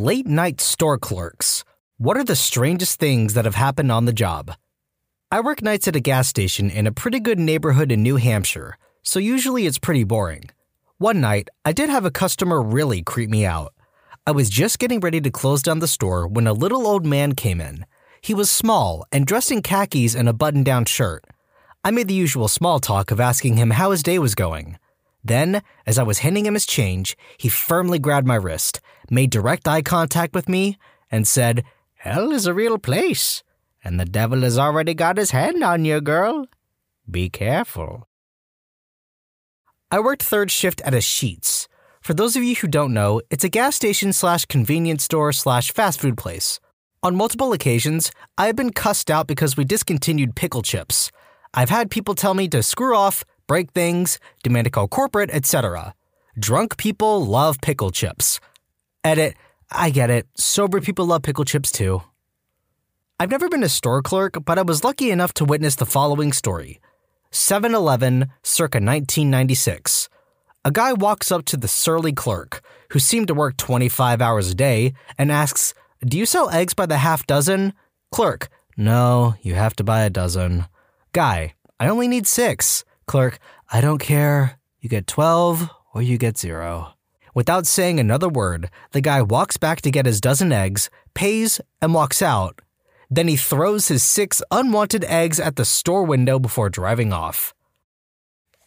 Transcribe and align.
Late 0.00 0.26
night 0.26 0.62
store 0.62 0.96
clerks. 0.96 1.62
What 1.98 2.16
are 2.16 2.24
the 2.24 2.34
strangest 2.34 2.98
things 2.98 3.34
that 3.34 3.44
have 3.44 3.56
happened 3.56 3.92
on 3.92 4.06
the 4.06 4.14
job? 4.14 4.50
I 5.30 5.42
work 5.42 5.60
nights 5.60 5.88
at 5.88 5.94
a 5.94 6.00
gas 6.00 6.26
station 6.26 6.70
in 6.70 6.86
a 6.86 6.90
pretty 6.90 7.20
good 7.20 7.38
neighborhood 7.38 7.92
in 7.92 8.02
New 8.02 8.16
Hampshire, 8.16 8.78
so 9.02 9.18
usually 9.18 9.66
it's 9.66 9.78
pretty 9.78 10.04
boring. 10.04 10.44
One 10.96 11.20
night, 11.20 11.50
I 11.66 11.72
did 11.72 11.90
have 11.90 12.06
a 12.06 12.10
customer 12.10 12.62
really 12.62 13.02
creep 13.02 13.28
me 13.28 13.44
out. 13.44 13.74
I 14.26 14.30
was 14.30 14.48
just 14.48 14.78
getting 14.78 15.00
ready 15.00 15.20
to 15.20 15.30
close 15.30 15.62
down 15.62 15.80
the 15.80 15.86
store 15.86 16.26
when 16.26 16.46
a 16.46 16.54
little 16.54 16.86
old 16.86 17.04
man 17.04 17.34
came 17.34 17.60
in. 17.60 17.84
He 18.22 18.32
was 18.32 18.50
small 18.50 19.04
and 19.12 19.26
dressed 19.26 19.52
in 19.52 19.60
khakis 19.60 20.14
and 20.14 20.30
a 20.30 20.32
button 20.32 20.64
down 20.64 20.86
shirt. 20.86 21.26
I 21.84 21.90
made 21.90 22.08
the 22.08 22.14
usual 22.14 22.48
small 22.48 22.80
talk 22.80 23.10
of 23.10 23.20
asking 23.20 23.58
him 23.58 23.72
how 23.72 23.90
his 23.90 24.02
day 24.02 24.18
was 24.18 24.34
going. 24.34 24.78
Then, 25.22 25.62
as 25.86 25.98
I 25.98 26.02
was 26.02 26.20
handing 26.20 26.46
him 26.46 26.54
his 26.54 26.66
change, 26.66 27.16
he 27.36 27.48
firmly 27.48 27.98
grabbed 27.98 28.26
my 28.26 28.36
wrist, 28.36 28.80
made 29.10 29.30
direct 29.30 29.68
eye 29.68 29.82
contact 29.82 30.34
with 30.34 30.48
me, 30.48 30.78
and 31.10 31.26
said, 31.26 31.64
Hell 31.94 32.32
is 32.32 32.46
a 32.46 32.54
real 32.54 32.78
place, 32.78 33.42
and 33.84 34.00
the 34.00 34.04
devil 34.04 34.40
has 34.42 34.58
already 34.58 34.94
got 34.94 35.18
his 35.18 35.32
hand 35.32 35.62
on 35.62 35.84
you, 35.84 36.00
girl. 36.00 36.46
Be 37.10 37.28
careful. 37.28 38.08
I 39.90 40.00
worked 40.00 40.22
third 40.22 40.50
shift 40.50 40.80
at 40.82 40.94
a 40.94 40.98
Sheetz. 40.98 41.66
For 42.00 42.14
those 42.14 42.36
of 42.36 42.42
you 42.42 42.54
who 42.54 42.68
don't 42.68 42.94
know, 42.94 43.20
it's 43.28 43.44
a 43.44 43.48
gas 43.48 43.76
station 43.76 44.12
slash 44.12 44.46
convenience 44.46 45.04
store 45.04 45.32
slash 45.32 45.72
fast 45.72 46.00
food 46.00 46.16
place. 46.16 46.60
On 47.02 47.16
multiple 47.16 47.52
occasions, 47.52 48.10
I 48.38 48.46
have 48.46 48.56
been 48.56 48.72
cussed 48.72 49.10
out 49.10 49.26
because 49.26 49.56
we 49.56 49.64
discontinued 49.64 50.36
pickle 50.36 50.62
chips. 50.62 51.10
I've 51.52 51.70
had 51.70 51.90
people 51.90 52.14
tell 52.14 52.34
me 52.34 52.48
to 52.48 52.62
screw 52.62 52.96
off, 52.96 53.24
break 53.50 53.72
things, 53.72 54.20
demand 54.44 54.64
to 54.64 54.70
call 54.70 54.86
corporate, 54.86 55.28
etc. 55.32 55.92
Drunk 56.38 56.76
people 56.76 57.26
love 57.26 57.60
pickle 57.60 57.90
chips. 57.90 58.38
Edit, 59.02 59.34
I 59.72 59.90
get 59.90 60.08
it. 60.08 60.28
Sober 60.36 60.80
people 60.80 61.06
love 61.06 61.22
pickle 61.22 61.44
chips 61.44 61.72
too. 61.72 62.02
I've 63.18 63.32
never 63.32 63.48
been 63.48 63.64
a 63.64 63.68
store 63.68 64.02
clerk, 64.02 64.44
but 64.44 64.56
I 64.56 64.62
was 64.62 64.84
lucky 64.84 65.10
enough 65.10 65.34
to 65.34 65.44
witness 65.44 65.74
the 65.74 65.84
following 65.84 66.32
story 66.32 66.80
7 67.32 67.74
Eleven, 67.74 68.28
circa 68.44 68.76
1996. 68.76 70.08
A 70.64 70.70
guy 70.70 70.92
walks 70.92 71.32
up 71.32 71.44
to 71.46 71.56
the 71.56 71.66
surly 71.66 72.12
clerk, 72.12 72.62
who 72.90 73.00
seemed 73.00 73.26
to 73.26 73.34
work 73.34 73.56
25 73.56 74.22
hours 74.22 74.48
a 74.48 74.54
day, 74.54 74.92
and 75.18 75.32
asks, 75.32 75.74
Do 76.06 76.16
you 76.16 76.24
sell 76.24 76.50
eggs 76.50 76.74
by 76.74 76.86
the 76.86 76.98
half 76.98 77.26
dozen? 77.26 77.72
Clerk, 78.12 78.48
No, 78.76 79.34
you 79.42 79.56
have 79.56 79.74
to 79.74 79.82
buy 79.82 80.02
a 80.02 80.10
dozen. 80.10 80.66
Guy, 81.12 81.54
I 81.80 81.88
only 81.88 82.06
need 82.06 82.28
six. 82.28 82.84
Clerk, 83.10 83.40
I 83.68 83.80
don't 83.80 83.98
care. 83.98 84.60
You 84.78 84.88
get 84.88 85.08
12 85.08 85.68
or 85.94 86.00
you 86.00 86.16
get 86.16 86.38
zero. 86.38 86.92
Without 87.34 87.66
saying 87.66 87.98
another 87.98 88.28
word, 88.28 88.70
the 88.92 89.00
guy 89.00 89.20
walks 89.20 89.56
back 89.56 89.80
to 89.80 89.90
get 89.90 90.06
his 90.06 90.20
dozen 90.20 90.52
eggs, 90.52 90.90
pays, 91.12 91.60
and 91.82 91.92
walks 91.92 92.22
out. 92.22 92.62
Then 93.10 93.26
he 93.26 93.34
throws 93.34 93.88
his 93.88 94.04
six 94.04 94.44
unwanted 94.52 95.02
eggs 95.06 95.40
at 95.40 95.56
the 95.56 95.64
store 95.64 96.04
window 96.04 96.38
before 96.38 96.70
driving 96.70 97.12
off. 97.12 97.52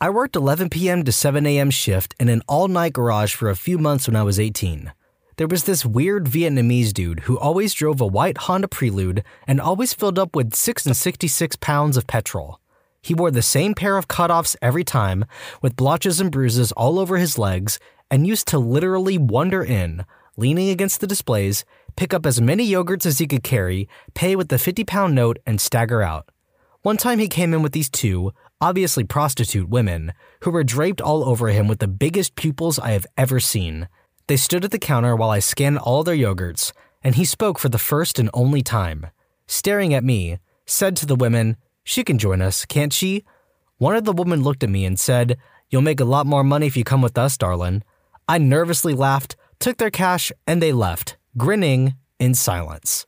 I 0.02 0.10
worked 0.10 0.36
11 0.36 0.72
p.m. 0.72 1.06
to 1.06 1.14
7 1.14 1.46
a.m. 1.46 1.70
shift 1.72 2.14
in 2.20 2.28
an 2.28 2.42
all 2.46 2.68
night 2.68 2.92
garage 2.92 3.34
for 3.34 3.50
a 3.50 3.56
few 3.56 3.78
months 3.78 4.08
when 4.08 4.18
I 4.18 4.24
was 4.24 4.42
18. 4.42 4.92
There 5.38 5.48
was 5.48 5.64
this 5.64 5.86
weird 5.86 6.26
Vietnamese 6.26 6.92
dude 6.92 7.22
who 7.22 7.40
always 7.40 7.74
drove 7.74 8.02
a 8.02 8.06
white 8.06 8.40
Honda 8.40 8.68
Prelude 8.68 9.24
and 9.48 9.62
always 9.62 9.94
filled 9.94 10.20
up 10.20 10.36
with 10.36 10.54
6 10.54 10.86
and 10.86 10.98
66 10.98 11.56
pounds 11.56 11.96
of 11.96 12.08
petrol. 12.08 12.60
He 13.04 13.14
wore 13.14 13.32
the 13.32 13.42
same 13.42 13.76
pair 13.76 13.98
of 13.98 14.08
cutoffs 14.08 14.56
every 14.62 14.86
time, 14.86 15.26
with 15.62 15.76
blotches 15.76 16.22
and 16.22 16.32
bruises 16.32 16.72
all 16.72 16.98
over 16.98 17.18
his 17.18 17.38
legs, 17.38 17.78
and 18.10 18.26
used 18.26 18.48
to 18.48 18.58
literally 18.58 19.18
wander 19.18 19.62
in, 19.62 20.06
leaning 20.38 20.70
against 20.70 21.02
the 21.02 21.08
displays, 21.08 21.66
pick 21.98 22.14
up 22.14 22.26
as 22.26 22.40
many 22.40 22.66
yogurts 22.66 23.06
as 23.06 23.20
he 23.20 23.28
could 23.28 23.44
carry, 23.44 23.90
pay 24.14 24.38
with 24.38 24.48
the 24.48 24.58
50 24.58 24.86
pound 24.86 25.14
note, 25.14 25.38
and 25.46 25.60
stagger 25.60 26.02
out. 26.02 26.30
One 26.82 26.96
time 26.96 27.20
he 27.20 27.28
came 27.28 27.54
in 27.54 27.62
with 27.62 27.74
these 27.74 27.90
two, 27.90 28.32
obviously 28.62 29.04
prostitute 29.04 29.68
women, 29.68 30.14
who 30.44 30.52
were 30.52 30.64
draped 30.64 31.02
all 31.02 31.28
over 31.28 31.50
him 31.50 31.68
with 31.68 31.80
the 31.80 31.88
biggest 31.90 32.36
pupils 32.36 32.80
I 32.80 32.92
have 32.92 33.06
ever 33.18 33.42
seen. 33.42 33.90
They 34.28 34.38
stood 34.38 34.64
at 34.64 34.72
the 34.72 34.80
counter 34.80 35.16
while 35.16 35.30
I 35.30 35.40
scanned 35.40 35.78
all 35.78 36.04
their 36.04 36.16
yogurts, 36.16 36.72
and 37.04 37.16
he 37.16 37.26
spoke 37.26 37.60
for 37.60 37.68
the 37.68 37.78
first 37.78 38.18
and 38.18 38.30
only 38.34 38.62
time. 38.62 39.08
Staring 39.46 39.94
at 39.94 40.06
me, 40.06 40.40
said 40.66 40.96
to 40.96 41.06
the 41.06 41.16
women, 41.16 41.58
She 41.84 42.04
can 42.04 42.18
join 42.18 42.42
us, 42.42 42.66
can't 42.66 42.94
she? 42.94 43.24
One 43.78 43.96
of 43.96 44.06
the 44.06 44.14
women 44.14 44.42
looked 44.44 44.64
at 44.64 44.70
me 44.70 44.86
and 44.86 45.00
said, 45.00 45.38
You'll 45.70 45.82
make 45.82 46.00
a 46.00 46.06
lot 46.06 46.26
more 46.26 46.44
money 46.44 46.68
if 46.68 46.78
you 46.78 46.84
come 46.84 47.02
with 47.02 47.18
us, 47.18 47.38
darling. 47.38 47.84
I 48.28 48.38
nervously 48.38 48.94
laughed, 48.94 49.36
took 49.60 49.78
their 49.78 49.90
cash, 49.90 50.32
and 50.46 50.62
they 50.62 50.72
left, 50.72 51.18
grinning 51.38 51.96
in 52.20 52.36
silence. 52.36 53.06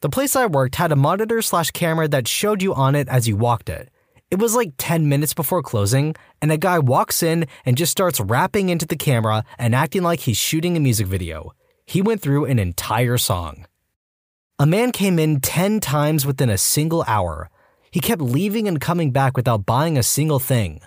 The 0.00 0.10
place 0.10 0.36
I 0.36 0.46
worked 0.46 0.74
had 0.74 0.92
a 0.92 0.96
monitor 0.96 1.40
slash 1.40 1.70
camera 1.70 2.08
that 2.08 2.28
showed 2.28 2.62
you 2.62 2.74
on 2.74 2.94
it 2.94 3.08
as 3.08 3.26
you 3.26 3.36
walked 3.36 3.68
it. 3.68 3.90
It 4.30 4.38
was 4.38 4.54
like 4.54 4.74
10 4.76 5.08
minutes 5.08 5.32
before 5.32 5.62
closing, 5.62 6.14
and 6.42 6.52
a 6.52 6.58
guy 6.58 6.78
walks 6.78 7.22
in 7.22 7.46
and 7.64 7.78
just 7.78 7.92
starts 7.92 8.20
rapping 8.20 8.68
into 8.68 8.86
the 8.86 8.96
camera 8.96 9.44
and 9.56 9.74
acting 9.74 10.02
like 10.02 10.20
he's 10.20 10.36
shooting 10.36 10.76
a 10.76 10.80
music 10.80 11.06
video. 11.06 11.52
He 11.86 12.02
went 12.02 12.20
through 12.20 12.44
an 12.44 12.58
entire 12.58 13.16
song. 13.16 13.64
A 14.60 14.66
man 14.66 14.90
came 14.90 15.20
in 15.20 15.38
10 15.38 15.78
times 15.78 16.26
within 16.26 16.50
a 16.50 16.58
single 16.58 17.04
hour. 17.06 17.48
He 17.92 18.00
kept 18.00 18.20
leaving 18.20 18.66
and 18.66 18.80
coming 18.80 19.12
back 19.12 19.36
without 19.36 19.64
buying 19.64 19.96
a 19.96 20.02
single 20.02 20.40
thing. 20.40 20.80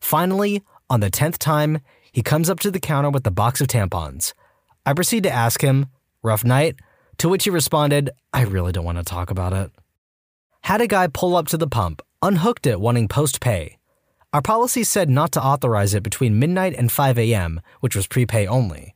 Finally, 0.00 0.62
on 0.88 1.00
the 1.00 1.10
10th 1.10 1.36
time, 1.36 1.80
he 2.10 2.22
comes 2.22 2.48
up 2.48 2.58
to 2.60 2.70
the 2.70 2.80
counter 2.80 3.10
with 3.10 3.26
a 3.26 3.30
box 3.30 3.60
of 3.60 3.66
tampons. 3.66 4.32
I 4.86 4.94
proceed 4.94 5.24
to 5.24 5.30
ask 5.30 5.60
him, 5.60 5.88
Rough 6.22 6.42
night? 6.42 6.76
To 7.18 7.28
which 7.28 7.44
he 7.44 7.50
responded, 7.50 8.08
I 8.32 8.44
really 8.44 8.72
don't 8.72 8.86
want 8.86 8.96
to 8.96 9.04
talk 9.04 9.30
about 9.30 9.52
it. 9.52 9.72
Had 10.62 10.80
a 10.80 10.86
guy 10.86 11.06
pull 11.06 11.36
up 11.36 11.48
to 11.48 11.58
the 11.58 11.68
pump, 11.68 12.00
unhooked 12.22 12.66
it 12.66 12.80
wanting 12.80 13.08
post 13.08 13.40
pay. 13.40 13.76
Our 14.32 14.40
policy 14.40 14.84
said 14.84 15.10
not 15.10 15.32
to 15.32 15.44
authorize 15.44 15.92
it 15.92 16.02
between 16.02 16.38
midnight 16.38 16.74
and 16.78 16.90
5 16.90 17.18
a.m., 17.18 17.60
which 17.80 17.94
was 17.94 18.06
prepay 18.06 18.46
only. 18.46 18.94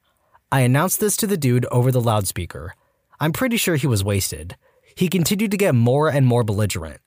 I 0.50 0.60
announced 0.60 1.00
this 1.00 1.18
to 1.18 1.26
the 1.26 1.36
dude 1.36 1.66
over 1.66 1.92
the 1.92 2.00
loudspeaker. 2.00 2.74
I'm 3.22 3.32
pretty 3.32 3.56
sure 3.56 3.76
he 3.76 3.86
was 3.86 4.02
wasted. 4.02 4.56
He 4.96 5.06
continued 5.06 5.52
to 5.52 5.56
get 5.56 5.76
more 5.76 6.08
and 6.08 6.26
more 6.26 6.42
belligerent. 6.42 7.00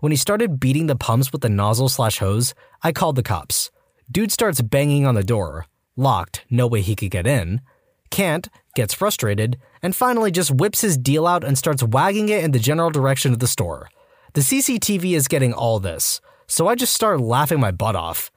When 0.00 0.10
he 0.10 0.16
started 0.16 0.58
beating 0.58 0.88
the 0.88 0.96
pumps 0.96 1.30
with 1.30 1.42
the 1.42 1.48
nozzle 1.48 1.88
slash 1.88 2.18
hose, 2.18 2.54
I 2.82 2.90
called 2.90 3.14
the 3.14 3.22
cops. 3.22 3.70
Dude 4.10 4.32
starts 4.32 4.60
banging 4.60 5.06
on 5.06 5.14
the 5.14 5.22
door. 5.22 5.66
Locked, 5.94 6.44
no 6.50 6.66
way 6.66 6.80
he 6.80 6.96
could 6.96 7.12
get 7.12 7.24
in. 7.24 7.60
Can't, 8.10 8.48
gets 8.74 8.94
frustrated, 8.94 9.58
and 9.80 9.94
finally 9.94 10.32
just 10.32 10.50
whips 10.50 10.80
his 10.80 10.98
deal 10.98 11.24
out 11.24 11.44
and 11.44 11.56
starts 11.56 11.84
wagging 11.84 12.30
it 12.30 12.42
in 12.42 12.50
the 12.50 12.58
general 12.58 12.90
direction 12.90 13.32
of 13.32 13.38
the 13.38 13.46
store. 13.46 13.88
The 14.32 14.40
CCTV 14.40 15.14
is 15.14 15.28
getting 15.28 15.52
all 15.52 15.78
this, 15.78 16.20
so 16.48 16.66
I 16.66 16.74
just 16.74 16.94
start 16.94 17.20
laughing 17.20 17.60
my 17.60 17.70
butt 17.70 17.94
off. 17.94 18.32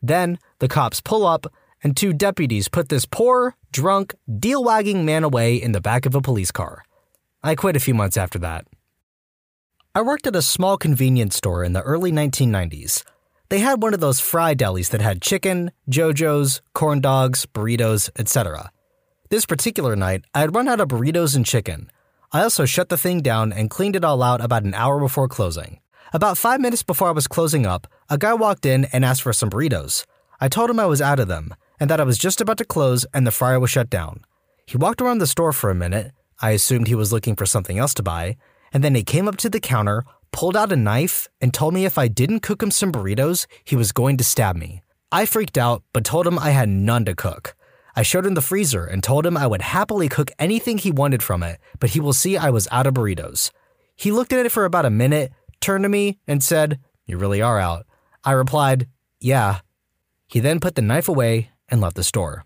Then 0.00 0.38
the 0.58 0.68
cops 0.68 1.02
pull 1.02 1.26
up, 1.26 1.52
and 1.84 1.94
two 1.94 2.14
deputies 2.14 2.68
put 2.68 2.88
this 2.88 3.04
poor, 3.04 3.56
drunk, 3.72 4.14
deal 4.38 4.62
wagging 4.64 5.04
man 5.04 5.24
away 5.24 5.56
in 5.56 5.72
the 5.72 5.80
back 5.80 6.06
of 6.06 6.14
a 6.14 6.20
police 6.20 6.50
car. 6.50 6.84
I 7.42 7.54
quit 7.54 7.76
a 7.76 7.80
few 7.80 7.94
months 7.94 8.16
after 8.16 8.38
that. 8.40 8.66
I 9.94 10.02
worked 10.02 10.26
at 10.26 10.36
a 10.36 10.42
small 10.42 10.76
convenience 10.76 11.36
store 11.36 11.64
in 11.64 11.72
the 11.72 11.82
early 11.82 12.12
1990s. 12.12 13.04
They 13.48 13.60
had 13.60 13.82
one 13.82 13.94
of 13.94 14.00
those 14.00 14.20
fry 14.20 14.54
delis 14.54 14.90
that 14.90 15.00
had 15.00 15.22
chicken, 15.22 15.72
JoJo's, 15.90 16.60
corn 16.74 17.00
dogs, 17.00 17.46
burritos, 17.46 18.10
etc. 18.18 18.70
This 19.30 19.46
particular 19.46 19.96
night, 19.96 20.24
I 20.34 20.40
had 20.40 20.54
run 20.54 20.68
out 20.68 20.80
of 20.80 20.88
burritos 20.88 21.34
and 21.34 21.46
chicken. 21.46 21.90
I 22.30 22.42
also 22.42 22.66
shut 22.66 22.90
the 22.90 22.98
thing 22.98 23.22
down 23.22 23.52
and 23.52 23.70
cleaned 23.70 23.96
it 23.96 24.04
all 24.04 24.22
out 24.22 24.42
about 24.42 24.64
an 24.64 24.74
hour 24.74 25.00
before 25.00 25.28
closing. 25.28 25.80
About 26.12 26.38
five 26.38 26.60
minutes 26.60 26.82
before 26.82 27.08
I 27.08 27.12
was 27.12 27.26
closing 27.26 27.66
up, 27.66 27.86
a 28.10 28.18
guy 28.18 28.34
walked 28.34 28.66
in 28.66 28.84
and 28.86 29.04
asked 29.04 29.22
for 29.22 29.32
some 29.32 29.50
burritos. 29.50 30.04
I 30.40 30.48
told 30.48 30.70
him 30.70 30.78
I 30.78 30.86
was 30.86 31.02
out 31.02 31.18
of 31.20 31.28
them 31.28 31.54
and 31.80 31.88
that 31.90 32.00
I 32.00 32.04
was 32.04 32.18
just 32.18 32.40
about 32.40 32.58
to 32.58 32.64
close 32.64 33.04
and 33.14 33.26
the 33.26 33.30
fryer 33.30 33.60
was 33.60 33.70
shut 33.70 33.90
down. 33.90 34.24
He 34.66 34.76
walked 34.76 35.00
around 35.00 35.18
the 35.18 35.26
store 35.26 35.52
for 35.52 35.70
a 35.70 35.74
minute. 35.74 36.12
I 36.40 36.50
assumed 36.50 36.88
he 36.88 36.94
was 36.94 37.12
looking 37.12 37.36
for 37.36 37.46
something 37.46 37.78
else 37.78 37.94
to 37.94 38.02
buy, 38.02 38.36
and 38.72 38.84
then 38.84 38.94
he 38.94 39.02
came 39.02 39.26
up 39.26 39.36
to 39.38 39.50
the 39.50 39.60
counter, 39.60 40.04
pulled 40.30 40.56
out 40.56 40.72
a 40.72 40.76
knife, 40.76 41.28
and 41.40 41.52
told 41.54 41.74
me 41.74 41.84
if 41.84 41.98
I 41.98 42.08
didn't 42.08 42.40
cook 42.40 42.62
him 42.62 42.70
some 42.70 42.92
burritos, 42.92 43.46
he 43.64 43.76
was 43.76 43.92
going 43.92 44.16
to 44.18 44.24
stab 44.24 44.56
me. 44.56 44.82
I 45.10 45.24
freaked 45.24 45.56
out, 45.56 45.82
but 45.92 46.04
told 46.04 46.26
him 46.26 46.38
I 46.38 46.50
had 46.50 46.68
none 46.68 47.06
to 47.06 47.14
cook. 47.14 47.56
I 47.96 48.02
showed 48.02 48.26
him 48.26 48.34
the 48.34 48.42
freezer 48.42 48.84
and 48.84 49.02
told 49.02 49.26
him 49.26 49.36
I 49.36 49.46
would 49.46 49.62
happily 49.62 50.08
cook 50.08 50.30
anything 50.38 50.78
he 50.78 50.92
wanted 50.92 51.22
from 51.22 51.42
it, 51.42 51.58
but 51.80 51.90
he 51.90 52.00
will 52.00 52.12
see 52.12 52.36
I 52.36 52.50
was 52.50 52.68
out 52.70 52.86
of 52.86 52.94
burritos. 52.94 53.50
He 53.96 54.12
looked 54.12 54.32
at 54.32 54.46
it 54.46 54.52
for 54.52 54.64
about 54.64 54.86
a 54.86 54.90
minute, 54.90 55.32
turned 55.60 55.82
to 55.84 55.88
me, 55.88 56.18
and 56.28 56.44
said, 56.44 56.78
You 57.06 57.18
really 57.18 57.42
are 57.42 57.58
out. 57.58 57.86
I 58.22 58.32
replied, 58.32 58.86
Yeah. 59.18 59.60
He 60.28 60.40
then 60.40 60.60
put 60.60 60.74
the 60.74 60.82
knife 60.82 61.08
away 61.08 61.50
and 61.70 61.80
left 61.80 61.96
the 61.96 62.04
store. 62.04 62.44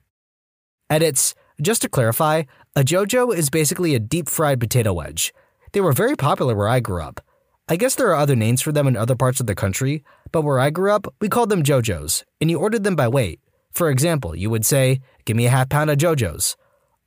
Edits 0.91 1.35
Just 1.61 1.83
to 1.83 1.89
clarify, 1.89 2.45
a 2.75 2.83
JoJo 2.83 3.35
is 3.35 3.51
basically 3.51 3.95
a 3.95 4.01
deep 4.01 4.29
fried 4.29 4.61
potato 4.61 4.93
wedge. 4.93 5.33
They 5.73 5.81
were 5.81 5.93
very 5.93 6.17
popular 6.17 6.55
where 6.55 6.69
I 6.69 6.81
grew 6.81 7.03
up. 7.03 7.21
I 7.69 7.77
guess 7.77 7.95
there 7.95 8.09
are 8.09 8.17
other 8.17 8.37
names 8.37 8.61
for 8.61 8.73
them 8.73 8.87
in 8.87 8.97
other 8.97 9.17
parts 9.17 9.41
of 9.41 9.47
the 9.47 9.55
country, 9.55 10.05
but 10.33 10.43
where 10.43 10.59
I 10.59 10.71
grew 10.71 10.93
up, 10.93 11.07
we 11.21 11.29
called 11.29 11.49
them 11.49 11.63
JoJos, 11.63 12.25
and 12.41 12.51
you 12.51 12.59
ordered 12.59 12.85
them 12.85 12.97
by 12.97 13.09
weight. 13.09 13.41
For 13.73 13.89
example, 13.89 14.35
you 14.35 14.51
would 14.51 14.67
say, 14.67 15.01
Give 15.25 15.37
me 15.37 15.47
a 15.47 15.51
half 15.51 15.69
pound 15.69 15.89
of 15.89 15.99
JoJo's. 15.99 16.57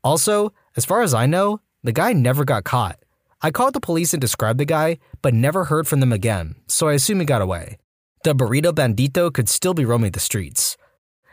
Also, 0.03 0.53
as 0.75 0.85
far 0.85 1.01
as 1.01 1.13
I 1.13 1.25
know, 1.25 1.61
the 1.83 1.91
guy 1.91 2.13
never 2.13 2.45
got 2.45 2.63
caught. 2.63 2.97
I 3.41 3.51
called 3.51 3.73
the 3.73 3.79
police 3.79 4.13
and 4.13 4.21
described 4.21 4.59
the 4.59 4.65
guy, 4.65 4.97
but 5.21 5.33
never 5.33 5.65
heard 5.65 5.87
from 5.87 5.99
them 5.99 6.11
again, 6.11 6.55
so 6.67 6.87
I 6.87 6.93
assume 6.93 7.19
he 7.19 7.25
got 7.25 7.41
away. 7.41 7.77
The 8.23 8.33
burrito 8.33 8.73
bandito 8.73 9.31
could 9.31 9.49
still 9.49 9.75
be 9.75 9.85
roaming 9.85 10.11
the 10.11 10.19
streets. 10.19 10.77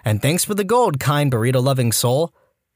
And 0.04 0.20
thanks 0.20 0.44
for 0.44 0.54
the 0.54 0.64
gold, 0.64 0.99
kind 0.99 1.31
burrito 1.31 1.62
loving 1.62 1.93
soul. 1.93 2.32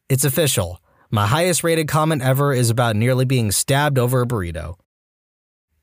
It's 0.08 0.24
official. 0.24 0.80
My 1.10 1.26
highest 1.26 1.64
rated 1.64 1.88
comment 1.88 2.22
ever 2.22 2.52
is 2.52 2.70
about 2.70 2.96
nearly 2.96 3.24
being 3.24 3.50
stabbed 3.52 3.98
over 3.98 4.22
a 4.22 4.26
burrito. 4.26 4.76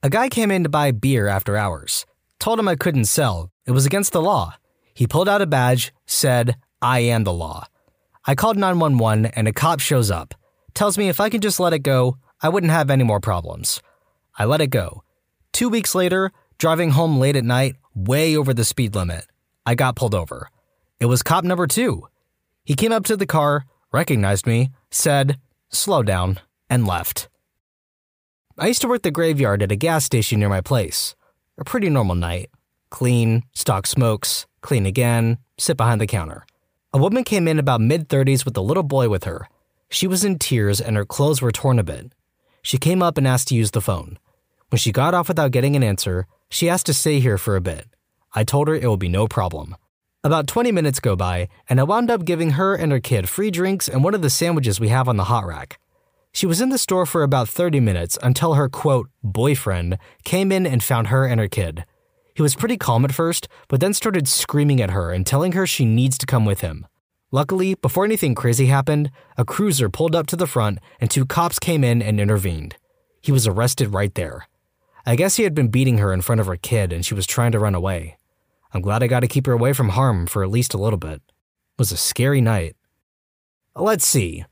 A 0.01 0.09
guy 0.09 0.29
came 0.29 0.51
in 0.51 0.63
to 0.63 0.69
buy 0.69 0.91
beer 0.91 1.27
after 1.27 1.55
hours. 1.55 2.05
Told 2.39 2.59
him 2.59 2.67
I 2.67 2.75
couldn't 2.75 3.05
sell, 3.05 3.51
it 3.65 3.71
was 3.71 3.85
against 3.85 4.11
the 4.11 4.21
law. 4.21 4.55
He 4.93 5.07
pulled 5.07 5.29
out 5.29 5.41
a 5.41 5.45
badge, 5.45 5.93
said, 6.05 6.57
I 6.81 6.99
am 6.99 7.23
the 7.23 7.33
law. 7.33 7.67
I 8.25 8.35
called 8.35 8.57
911 8.57 9.27
and 9.27 9.47
a 9.47 9.53
cop 9.53 9.79
shows 9.79 10.11
up. 10.11 10.33
Tells 10.73 10.97
me 10.97 11.07
if 11.09 11.19
I 11.19 11.29
can 11.29 11.41
just 11.41 11.59
let 11.59 11.73
it 11.73 11.79
go, 11.79 12.17
I 12.41 12.49
wouldn't 12.49 12.71
have 12.71 12.89
any 12.89 13.03
more 13.03 13.19
problems. 13.19 13.81
I 14.37 14.45
let 14.45 14.61
it 14.61 14.67
go. 14.67 15.03
Two 15.53 15.69
weeks 15.69 15.95
later, 15.95 16.31
driving 16.57 16.91
home 16.91 17.19
late 17.19 17.35
at 17.35 17.43
night, 17.43 17.75
way 17.95 18.35
over 18.35 18.53
the 18.53 18.65
speed 18.65 18.95
limit, 18.95 19.25
I 19.65 19.75
got 19.75 19.95
pulled 19.95 20.15
over. 20.15 20.49
It 20.99 21.05
was 21.07 21.23
cop 21.23 21.43
number 21.43 21.67
two. 21.67 22.07
He 22.63 22.75
came 22.75 22.91
up 22.91 23.05
to 23.05 23.17
the 23.17 23.25
car, 23.25 23.65
recognized 23.91 24.47
me, 24.47 24.71
said, 24.89 25.37
slow 25.69 26.03
down, 26.03 26.39
and 26.69 26.87
left. 26.87 27.29
I 28.57 28.67
used 28.67 28.81
to 28.81 28.87
work 28.87 29.01
the 29.01 29.11
graveyard 29.11 29.61
at 29.63 29.71
a 29.71 29.75
gas 29.75 30.05
station 30.05 30.39
near 30.39 30.49
my 30.49 30.61
place. 30.61 31.15
A 31.57 31.63
pretty 31.63 31.89
normal 31.89 32.15
night. 32.15 32.49
Clean, 32.89 33.43
stock 33.53 33.87
smokes, 33.87 34.45
clean 34.61 34.85
again, 34.85 35.39
sit 35.57 35.75
behind 35.75 35.99
the 35.99 36.07
counter. 36.07 36.45
A 36.93 36.99
woman 36.99 37.23
came 37.23 37.47
in 37.47 37.57
about 37.57 37.81
mid 37.81 38.07
30s 38.07 38.45
with 38.45 38.55
a 38.55 38.61
little 38.61 38.83
boy 38.83 39.09
with 39.09 39.23
her. 39.23 39.49
She 39.89 40.07
was 40.07 40.23
in 40.23 40.37
tears 40.37 40.79
and 40.79 40.95
her 40.95 41.05
clothes 41.05 41.41
were 41.41 41.51
torn 41.51 41.79
a 41.79 41.83
bit. 41.83 42.13
She 42.61 42.77
came 42.77 43.01
up 43.01 43.17
and 43.17 43.27
asked 43.27 43.47
to 43.49 43.55
use 43.55 43.71
the 43.71 43.81
phone. 43.81 44.19
When 44.69 44.79
she 44.79 44.91
got 44.91 45.13
off 45.13 45.27
without 45.27 45.51
getting 45.51 45.75
an 45.75 45.83
answer, 45.83 46.27
she 46.49 46.69
asked 46.69 46.85
to 46.85 46.93
stay 46.93 47.19
here 47.19 47.37
for 47.37 47.55
a 47.55 47.61
bit. 47.61 47.87
I 48.33 48.43
told 48.43 48.67
her 48.67 48.75
it 48.75 48.87
will 48.87 48.97
be 48.97 49.09
no 49.09 49.27
problem. 49.27 49.75
About 50.25 50.47
20 50.47 50.71
minutes 50.71 51.01
go 51.01 51.17
by, 51.17 51.49
and 51.67 51.81
I 51.81 51.83
wound 51.83 52.09
up 52.09 52.23
giving 52.23 52.51
her 52.51 52.75
and 52.75 52.93
her 52.93 53.01
kid 53.01 53.27
free 53.27 53.51
drinks 53.51 53.89
and 53.89 54.05
one 54.05 54.15
of 54.15 54.21
the 54.21 54.29
sandwiches 54.29 54.79
we 54.79 54.87
have 54.87 55.09
on 55.09 55.17
the 55.17 55.25
hot 55.25 55.45
rack. 55.45 55.81
She 56.31 56.45
was 56.45 56.61
in 56.61 56.69
the 56.69 56.77
store 56.77 57.05
for 57.05 57.23
about 57.23 57.49
30 57.49 57.81
minutes 57.81 58.17
until 58.23 58.53
her 58.53 58.69
quote, 58.69 59.09
boyfriend 59.21 59.97
came 60.23 60.49
in 60.49 60.65
and 60.65 60.81
found 60.81 61.07
her 61.07 61.25
and 61.25 61.41
her 61.41 61.49
kid. 61.49 61.83
He 62.35 62.41
was 62.41 62.55
pretty 62.55 62.77
calm 62.77 63.03
at 63.03 63.13
first, 63.13 63.49
but 63.67 63.81
then 63.81 63.93
started 63.93 64.29
screaming 64.29 64.81
at 64.81 64.91
her 64.91 65.11
and 65.11 65.27
telling 65.27 65.51
her 65.51 65.67
she 65.67 65.83
needs 65.83 66.17
to 66.19 66.25
come 66.25 66.45
with 66.45 66.61
him. 66.61 66.87
Luckily, 67.31 67.75
before 67.75 68.05
anything 68.05 68.33
crazy 68.33 68.67
happened, 68.67 69.11
a 69.37 69.43
cruiser 69.43 69.89
pulled 69.89 70.15
up 70.15 70.27
to 70.27 70.37
the 70.37 70.47
front 70.47 70.79
and 71.01 71.11
two 71.11 71.25
cops 71.25 71.59
came 71.59 71.83
in 71.83 72.01
and 72.01 72.21
intervened. 72.21 72.77
He 73.21 73.33
was 73.33 73.45
arrested 73.45 73.93
right 73.93 74.15
there. 74.15 74.47
I 75.05 75.17
guess 75.17 75.35
he 75.35 75.43
had 75.43 75.53
been 75.53 75.67
beating 75.67 75.97
her 75.97 76.13
in 76.13 76.21
front 76.21 76.39
of 76.39 76.47
her 76.47 76.55
kid 76.55 76.93
and 76.93 77.05
she 77.05 77.13
was 77.13 77.27
trying 77.27 77.51
to 77.51 77.59
run 77.59 77.75
away. 77.75 78.15
I'm 78.73 78.81
glad 78.81 79.03
I 79.03 79.07
got 79.07 79.19
to 79.19 79.27
keep 79.27 79.45
her 79.45 79.53
away 79.53 79.73
from 79.73 79.89
harm 79.89 80.25
for 80.25 80.43
at 80.43 80.49
least 80.49 80.73
a 80.73 80.79
little 80.79 80.97
bit. 80.97 81.21
It 81.21 81.79
was 81.79 81.91
a 81.91 81.97
scary 81.97 82.41
night. 82.41 82.75
Let's 83.75 84.05
see. 84.05 84.45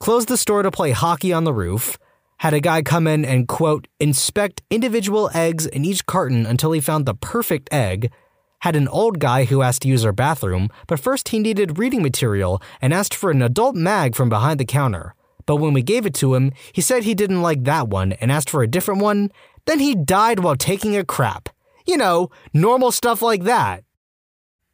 Closed 0.00 0.28
the 0.28 0.36
store 0.36 0.62
to 0.62 0.70
play 0.70 0.90
hockey 0.90 1.32
on 1.32 1.44
the 1.44 1.52
roof. 1.52 1.98
Had 2.38 2.54
a 2.54 2.60
guy 2.60 2.82
come 2.82 3.06
in 3.06 3.24
and, 3.24 3.46
quote, 3.46 3.88
inspect 3.98 4.62
individual 4.70 5.30
eggs 5.32 5.66
in 5.66 5.84
each 5.84 6.06
carton 6.06 6.46
until 6.46 6.72
he 6.72 6.80
found 6.80 7.06
the 7.06 7.14
perfect 7.14 7.68
egg. 7.72 8.12
Had 8.60 8.74
an 8.74 8.88
old 8.88 9.20
guy 9.20 9.44
who 9.44 9.62
asked 9.62 9.82
to 9.82 9.88
use 9.88 10.04
our 10.04 10.12
bathroom, 10.12 10.68
but 10.88 11.00
first 11.00 11.28
he 11.28 11.38
needed 11.38 11.78
reading 11.78 12.02
material 12.02 12.60
and 12.80 12.92
asked 12.92 13.14
for 13.14 13.30
an 13.30 13.42
adult 13.42 13.76
mag 13.76 14.16
from 14.16 14.28
behind 14.28 14.58
the 14.58 14.64
counter. 14.64 15.14
But 15.46 15.56
when 15.56 15.72
we 15.72 15.82
gave 15.82 16.04
it 16.04 16.14
to 16.14 16.34
him, 16.34 16.52
he 16.72 16.80
said 16.80 17.04
he 17.04 17.14
didn't 17.14 17.42
like 17.42 17.64
that 17.64 17.88
one 17.88 18.12
and 18.14 18.30
asked 18.30 18.50
for 18.50 18.62
a 18.62 18.68
different 18.68 19.00
one. 19.00 19.30
Then 19.66 19.78
he 19.78 19.94
died 19.94 20.40
while 20.40 20.56
taking 20.56 20.96
a 20.96 21.04
crap 21.04 21.48
you 21.88 21.96
know, 21.96 22.30
normal 22.52 22.92
stuff 22.92 23.22
like 23.22 23.44
that. 23.44 23.82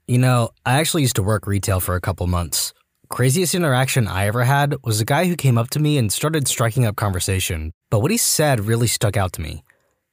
You 0.09 0.19
know, 0.19 0.51
I 0.67 0.81
actually 0.81 1.03
used 1.03 1.17
to 1.17 1.23
work 1.23 1.47
retail 1.47 1.81
for 1.81 1.95
a 1.95 2.01
couple 2.01 2.27
months. 2.27 2.75
Craziest 3.09 3.55
interaction 3.55 4.09
I 4.09 4.27
ever 4.27 4.43
had 4.43 4.75
was 4.83 5.01
a 5.01 5.05
guy 5.05 5.27
who 5.27 5.37
came 5.37 5.57
up 5.57 5.71
to 5.71 5.79
me 5.79 5.97
and 5.97 6.13
started 6.13 6.49
striking 6.49 6.85
up 6.85 6.97
conversation, 6.97 7.73
but 7.89 8.01
what 8.01 8.11
he 8.11 8.17
said 8.17 8.67
really 8.67 8.89
stuck 8.89 9.17
out 9.17 9.33
to 9.35 9.41
me. 9.41 9.63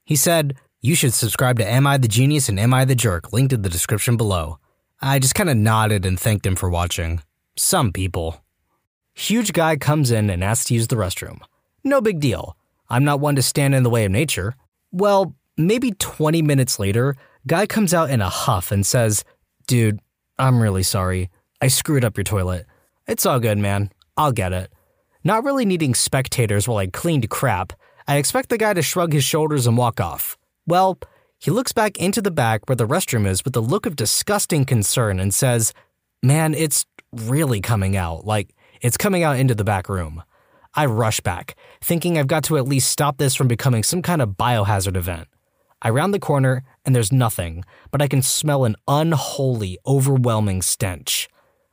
He 0.06 0.16
said, 0.16 0.56
You 0.82 0.94
should 0.94 1.14
subscribe 1.14 1.58
to 1.58 1.68
Am 1.68 1.88
I 1.88 1.98
the 1.98 2.08
Genius 2.08 2.48
and 2.48 2.60
Am 2.60 2.74
I 2.74 2.86
the 2.86 2.96
Jerk, 2.96 3.34
linked 3.34 3.52
in 3.52 3.64
the 3.64 3.70
description 3.70 4.16
below. 4.16 4.60
I 5.02 5.18
just 5.18 5.34
kind 5.34 5.50
of 5.50 5.58
nodded 5.58 6.06
and 6.06 6.20
thanked 6.20 6.46
him 6.46 6.56
for 6.56 6.70
watching. 6.70 7.24
Some 7.58 7.92
people. 7.92 8.44
Huge 9.16 9.54
guy 9.54 9.76
comes 9.76 10.12
in 10.12 10.30
and 10.30 10.44
asks 10.44 10.66
to 10.66 10.76
use 10.76 10.88
the 10.88 10.96
restroom. 10.96 11.40
No 11.84 12.00
big 12.00 12.20
deal. 12.20 12.56
I'm 12.90 13.04
not 13.04 13.20
one 13.20 13.36
to 13.38 13.42
stand 13.42 13.74
in 13.74 13.82
the 13.82 13.90
way 13.90 14.06
of 14.06 14.12
nature. 14.12 14.56
Well, 14.92 15.36
Maybe 15.58 15.92
20 15.92 16.42
minutes 16.42 16.80
later, 16.80 17.16
guy 17.48 17.66
comes 17.66 17.94
out 17.94 18.10
in 18.10 18.22
a 18.22 18.30
huff 18.30 18.72
and 18.72 18.86
says, 18.86 19.24
Dude, 19.68 20.00
I'm 20.38 20.62
really 20.62 20.84
sorry. 20.84 21.30
I 21.62 21.68
screwed 21.68 22.04
up 22.04 22.18
your 22.18 22.24
toilet. 22.24 22.66
It's 23.08 23.26
all 23.26 23.40
good, 23.40 23.58
man. 23.58 23.92
I'll 24.18 24.32
get 24.32 24.54
it. 24.54 24.72
Not 25.24 25.44
really 25.44 25.66
needing 25.66 25.94
spectators 25.94 26.68
while 26.68 26.78
I 26.78 26.88
cleaned 26.88 27.30
crap, 27.30 27.74
I 28.08 28.18
expect 28.18 28.50
the 28.50 28.58
guy 28.58 28.74
to 28.74 28.82
shrug 28.82 29.14
his 29.14 29.24
shoulders 29.24 29.68
and 29.68 29.78
walk 29.78 30.00
off. 30.00 30.38
Well, 30.66 30.98
he 31.40 31.52
looks 31.52 31.72
back 31.72 31.98
into 31.98 32.22
the 32.22 32.32
back 32.32 32.68
where 32.68 32.76
the 32.76 32.88
restroom 32.88 33.28
is 33.28 33.46
with 33.46 33.56
a 33.56 33.62
look 33.62 33.86
of 33.86 33.96
disgusting 33.96 34.66
concern 34.66 35.20
and 35.20 35.34
says, 35.34 35.74
Man, 36.24 36.54
it's 36.54 36.86
really 37.12 37.62
coming 37.62 37.96
out. 37.96 38.26
Like, 38.26 38.54
it's 38.82 38.98
coming 38.98 39.24
out 39.24 39.38
into 39.38 39.56
the 39.56 39.64
back 39.64 39.90
room. 39.90 40.24
I 40.74 40.86
rush 40.86 41.20
back, 41.20 41.56
thinking 41.82 42.18
I've 42.18 42.28
got 42.28 42.44
to 42.46 42.58
at 42.58 42.68
least 42.68 42.90
stop 42.90 43.18
this 43.18 43.36
from 43.36 43.48
becoming 43.48 43.84
some 43.84 44.02
kind 44.02 44.22
of 44.22 44.32
biohazard 44.32 44.96
event. 44.96 45.28
I 45.82 45.90
round 45.90 46.14
the 46.14 46.20
corner 46.20 46.64
and 46.86 46.96
there's 46.96 47.12
nothing, 47.12 47.64
but 47.90 48.02
I 48.02 48.08
can 48.08 48.22
smell 48.22 48.66
an 48.66 48.76
unholy, 48.88 49.80
overwhelming 49.86 50.62
stench. 50.62 51.28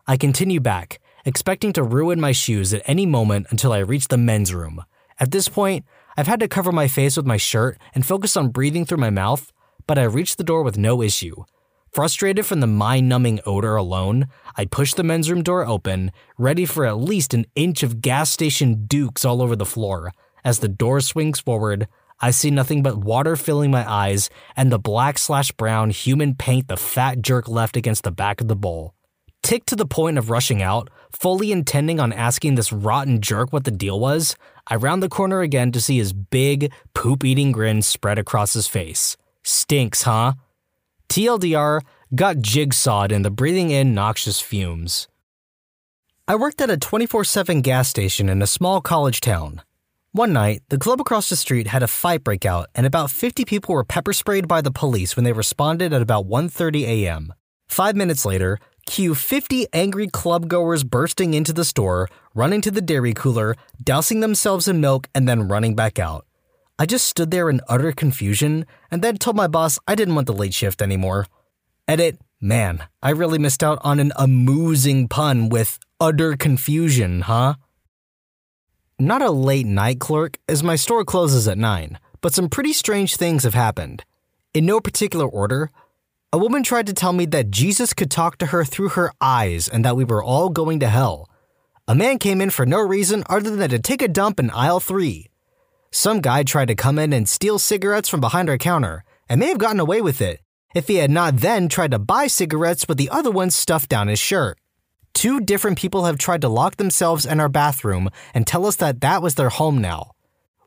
I 0.07 0.17
continue 0.17 0.61
back, 0.61 1.01
expecting 1.27 1.73
to 1.75 1.83
ruin 1.83 2.21
my 2.21 2.33
shoes 2.33 2.73
at 2.73 2.83
any 2.87 3.05
moment 3.05 3.49
until 3.51 3.73
I 3.73 3.79
reach 3.79 4.09
the 4.09 4.17
men's 4.17 4.55
room. 4.55 4.83
At 5.21 5.31
this 5.31 5.49
point, 5.49 5.85
I've 6.17 6.27
had 6.27 6.41
to 6.41 6.49
cover 6.49 6.73
my 6.73 6.89
face 6.89 7.17
with 7.17 7.27
my 7.27 7.37
shirt 7.37 7.79
and 7.95 8.07
focus 8.07 8.37
on 8.37 8.49
breathing 8.49 8.87
through 8.87 8.99
my 8.99 9.11
mouth, 9.11 9.53
but 9.87 9.99
I 9.99 10.05
reach 10.05 10.37
the 10.37 10.45
door 10.45 10.63
with 10.63 10.79
no 10.79 11.03
issue. 11.03 11.45
Frustrated 11.93 12.47
from 12.47 12.61
the 12.61 12.67
mind 12.67 13.09
numbing 13.09 13.41
odor 13.45 13.77
alone, 13.77 14.29
I 14.57 14.65
push 14.65 14.95
the 14.95 15.03
men's 15.03 15.31
room 15.31 15.43
door 15.43 15.67
open, 15.67 16.13
ready 16.37 16.65
for 16.65 16.87
at 16.87 16.99
least 16.99 17.35
an 17.35 17.47
inch 17.55 17.83
of 17.83 18.01
gas 18.01 18.31
station 18.31 18.87
dukes 18.87 19.25
all 19.25 19.43
over 19.43 19.57
the 19.57 19.67
floor. 19.67 20.13
As 20.45 20.61
the 20.61 20.69
door 20.69 21.01
swings 21.01 21.41
forward, 21.41 21.89
I 22.21 22.31
see 22.33 22.51
nothing 22.51 22.83
but 22.83 22.97
water 22.97 23.37
filling 23.37 23.71
my 23.71 23.89
eyes 23.89 24.29
and 24.57 24.73
the 24.73 24.79
black 24.79 25.19
slash 25.19 25.53
brown 25.53 25.91
human 25.91 26.35
paint 26.35 26.69
the 26.69 26.77
fat 26.77 27.23
jerk 27.23 27.49
left 27.49 27.77
against 27.77 28.03
the 28.03 28.11
back 28.11 28.41
of 28.41 28.49
the 28.49 28.57
bowl. 28.57 28.95
Ticked 29.43 29.69
to 29.69 29.77
the 29.77 29.87
point 29.87 30.19
of 30.19 30.31
rushing 30.31 30.61
out, 30.61 30.91
fully 31.13 31.53
intending 31.53 32.01
on 32.01 32.13
asking 32.13 32.57
this 32.57 32.73
rotten 32.73 33.21
jerk 33.21 33.53
what 33.53 33.65
the 33.65 33.71
deal 33.71 33.99
was, 33.99 34.37
I 34.67 34.75
round 34.77 35.03
the 35.03 35.09
corner 35.09 35.41
again 35.41 35.73
to 35.73 35.81
see 35.81 35.99
his 35.99 36.13
big, 36.13 36.73
poop 36.93 37.25
eating 37.25 37.53
grin 37.53 37.83
spread 37.83 38.19
across 38.19 38.53
his 38.53 38.67
face. 38.67 39.17
Stinks, 39.45 40.03
huh? 40.03 40.35
TLDR 41.09 41.81
got 42.15 42.39
jigsawed 42.39 43.13
in 43.13 43.23
the 43.23 43.31
breathing 43.31 43.71
in 43.71 43.95
noxious 43.95 44.41
fumes. 44.41 45.09
I 46.27 46.35
worked 46.35 46.61
at 46.61 46.69
a 46.69 46.77
24 46.77 47.25
7 47.25 47.63
gas 47.63 47.89
station 47.89 48.29
in 48.29 48.43
a 48.43 48.47
small 48.47 48.83
college 48.83 49.21
town. 49.21 49.63
One 50.13 50.33
night, 50.33 50.63
the 50.71 50.79
club 50.79 51.03
across 51.03 51.29
the 51.29 51.37
street 51.37 51.67
had 51.67 51.83
a 51.83 51.87
fight 51.87 52.25
break 52.25 52.47
out, 52.47 52.69
and 52.75 52.87
about 52.87 53.11
50 53.11 53.45
people 53.45 53.75
were 53.75 53.85
pepper 53.85 54.15
sprayed 54.15 54.49
by 54.49 54.63
the 54.63 54.71
police 54.71 55.15
when 55.15 55.25
they 55.25 55.35
responded 55.35 55.93
at 55.93 56.01
about 56.01 56.27
1:30 56.27 56.85
a.m. 56.85 57.35
Five 57.67 57.95
minutes 57.95 58.25
later, 58.25 58.59
cue 58.87 59.15
50 59.15 59.67
angry 59.75 60.09
clubgoers 60.09 60.83
bursting 60.83 61.35
into 61.35 61.53
the 61.53 61.65
store, 61.65 62.09
running 62.35 62.63
to 62.63 62.71
the 62.71 62.81
dairy 62.81 63.13
cooler, 63.13 63.55
dousing 63.85 64.21
themselves 64.21 64.67
in 64.67 64.81
milk, 64.81 65.09
and 65.15 65.29
then 65.29 65.47
running 65.47 65.77
back 65.77 65.99
out. 65.99 66.25
I 66.79 66.87
just 66.87 67.05
stood 67.05 67.31
there 67.31 67.51
in 67.51 67.61
utter 67.69 67.93
confusion, 67.93 68.65
and 68.91 69.03
then 69.03 69.19
told 69.19 69.37
my 69.37 69.47
boss 69.47 69.79
I 69.87 69.95
didn't 69.95 70.15
want 70.15 70.27
the 70.27 70.33
late 70.33 70.55
shift 70.55 70.81
anymore. 70.81 71.27
Edit, 71.87 72.19
man, 72.41 72.85
I 73.03 73.11
really 73.11 73.39
missed 73.39 73.63
out 73.63 73.79
on 73.83 74.01
an 74.01 74.13
amusing 74.17 75.07
pun 75.07 75.51
with 75.51 75.79
utter 76.01 76.35
confusion, 76.35 77.21
huh? 77.21 77.57
Not 79.01 79.23
a 79.23 79.31
late 79.31 79.67
night 79.67 80.01
clerk, 80.01 80.39
as 80.49 80.65
my 80.65 80.75
store 80.75 81.05
closes 81.05 81.47
at 81.47 81.57
9, 81.57 82.01
but 82.21 82.35
some 82.35 82.49
pretty 82.49 82.73
strange 82.73 83.15
things 83.15 83.45
have 83.45 83.55
happened. 83.55 84.05
In 84.53 84.67
no 84.67 84.81
particular 84.81 85.25
order, 85.25 85.71
a 86.33 86.39
woman 86.39 86.65
tried 86.65 86.89
to 86.89 86.93
tell 86.93 87.13
me 87.13 87.25
that 87.27 87.53
Jesus 87.53 87.95
could 87.95 88.11
talk 88.11 88.39
to 88.39 88.47
her 88.47 88.65
through 88.65 88.91
her 88.91 89.13
eyes 89.21 89.69
and 89.69 89.85
that 89.85 89.95
we 89.95 90.03
were 90.03 90.23
all 90.23 90.49
going 90.49 90.81
to 90.81 90.89
hell. 90.89 91.31
A 91.87 91.95
man 91.95 92.19
came 92.19 92.41
in 92.41 92.51
for 92.51 92.67
no 92.67 92.81
reason 92.81 93.23
other 93.31 93.55
than 93.55 93.71
to 93.71 93.79
take 93.79 94.03
a 94.03 94.09
dump 94.09 94.41
in 94.41 94.51
aisle 94.51 94.81
3. 94.81 95.31
Some 95.93 96.21
guy 96.21 96.43
tried 96.43 96.69
to 96.69 96.75
come 96.75 96.99
in 96.99 97.13
and 97.13 97.29
steal 97.29 97.61
cigarettes 97.61 98.09
from 98.09 98.21
behind 98.21 98.51
our 98.51 98.59
counter 98.59 99.05
and 99.29 99.39
may 99.39 99.47
have 99.47 99.59
gotten 99.59 99.79
away 99.79 100.01
with 100.01 100.21
it 100.21 100.41
if 100.75 100.89
he 100.89 100.97
had 100.97 101.13
not 101.13 101.37
then 101.37 101.69
tried 101.69 101.93
to 101.93 102.01
buy 102.01 102.27
cigarettes 102.27 102.89
with 102.89 102.99
the 102.99 103.11
other 103.11 103.31
ones 103.31 103.55
stuffed 103.55 103.89
down 103.89 104.09
his 104.09 104.19
shirt. 104.19 104.59
Two 105.19 105.41
different 105.41 105.77
people 105.77 106.05
have 106.05 106.17
tried 106.17 106.43
to 106.43 106.49
lock 106.49 106.77
themselves 106.77 107.27
in 107.27 107.41
our 107.41 107.49
bathroom 107.49 108.09
and 108.33 108.47
tell 108.47 108.65
us 108.67 108.77
that 108.77 109.01
that 109.01 109.21
was 109.21 109.35
their 109.35 109.49
home 109.49 109.79
now. 109.79 110.13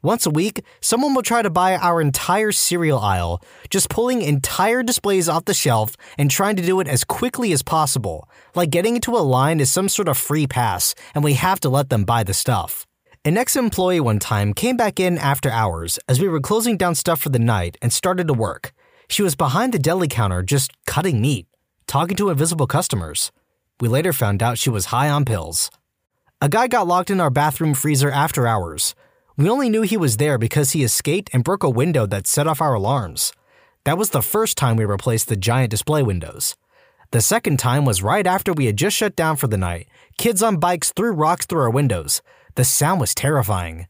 Once 0.02 0.26
a 0.26 0.30
week, 0.30 0.62
someone 0.82 1.14
will 1.14 1.22
try 1.22 1.42
to 1.42 1.50
buy 1.50 1.78
our 1.78 2.02
entire 2.02 2.52
cereal 2.52 3.00
aisle, 3.00 3.42
just 3.70 3.90
pulling 3.90 4.22
entire 4.22 4.84
displays 4.84 5.30
off 5.30 5.46
the 5.46 5.54
shelf 5.54 5.96
and 6.18 6.30
trying 6.30 6.58
to 6.58 6.62
do 6.62 6.82
it 6.82 6.90
as 6.90 7.06
quickly 7.06 7.54
as 7.54 7.64
possible, 7.64 8.28
like 8.54 8.70
getting 8.70 8.96
into 8.96 9.16
a 9.16 9.24
line 9.24 9.62
is 9.62 9.72
some 9.72 9.88
sort 9.88 10.10
of 10.10 10.18
free 10.18 10.46
pass 10.46 10.96
and 11.16 11.24
we 11.24 11.36
have 11.36 11.62
to 11.62 11.70
let 11.70 11.88
them 11.88 12.04
buy 12.04 12.22
the 12.22 12.34
stuff. 12.34 12.86
An 13.24 13.38
ex 13.38 13.56
employee 13.56 14.02
one 14.02 14.20
time 14.20 14.54
came 14.54 14.76
back 14.76 15.00
in 15.00 15.18
after 15.18 15.50
hours 15.50 15.98
as 16.10 16.20
we 16.20 16.28
were 16.28 16.42
closing 16.42 16.76
down 16.76 16.96
stuff 16.96 17.22
for 17.22 17.30
the 17.30 17.40
night 17.40 17.78
and 17.82 17.94
started 17.94 18.28
to 18.28 18.34
work. 18.34 18.74
She 19.08 19.24
was 19.24 19.34
behind 19.34 19.72
the 19.72 19.80
deli 19.80 20.10
counter 20.10 20.44
just 20.44 20.74
cutting 20.86 21.22
meat, 21.22 21.48
talking 21.88 22.18
to 22.18 22.30
invisible 22.30 22.68
customers. 22.68 23.32
We 23.82 23.88
later 23.88 24.14
found 24.14 24.44
out 24.44 24.60
she 24.60 24.70
was 24.70 24.86
high 24.86 25.10
on 25.10 25.26
pills. 25.26 25.72
A 26.40 26.48
guy 26.48 26.68
got 26.68 26.86
locked 26.86 27.10
in 27.10 27.20
our 27.20 27.32
bathroom 27.32 27.74
freezer 27.74 28.12
after 28.12 28.46
hours. 28.46 28.94
We 29.38 29.50
only 29.50 29.70
knew 29.70 29.82
he 29.82 29.98
was 29.98 30.18
there 30.18 30.38
because 30.38 30.72
he 30.72 30.84
escaped 30.84 31.32
and 31.34 31.44
broke 31.44 31.64
a 31.64 31.70
window 31.70 32.06
that 32.06 32.28
set 32.28 32.46
off 32.46 32.62
our 32.62 32.76
alarms. 32.76 33.34
That 33.86 33.98
was 33.98 34.12
the 34.12 34.22
first 34.22 34.56
time 34.56 34.78
we 34.78 34.86
replaced 34.86 35.30
the 35.30 35.36
giant 35.36 35.72
display 35.72 36.04
windows. 36.04 36.56
The 37.10 37.22
second 37.22 37.58
time 37.58 37.84
was 37.84 38.04
right 38.04 38.28
after 38.28 38.54
we 38.54 38.68
had 38.68 38.78
just 38.78 38.96
shut 38.96 39.16
down 39.16 39.36
for 39.36 39.48
the 39.48 39.58
night. 39.58 39.88
Kids 40.18 40.44
on 40.44 40.58
bikes 40.58 40.94
threw 40.96 41.12
rocks 41.12 41.48
through 41.48 41.62
our 41.62 41.70
windows. 41.70 42.22
The 42.54 42.64
sound 42.64 43.02
was 43.02 43.16
terrifying. 43.16 43.88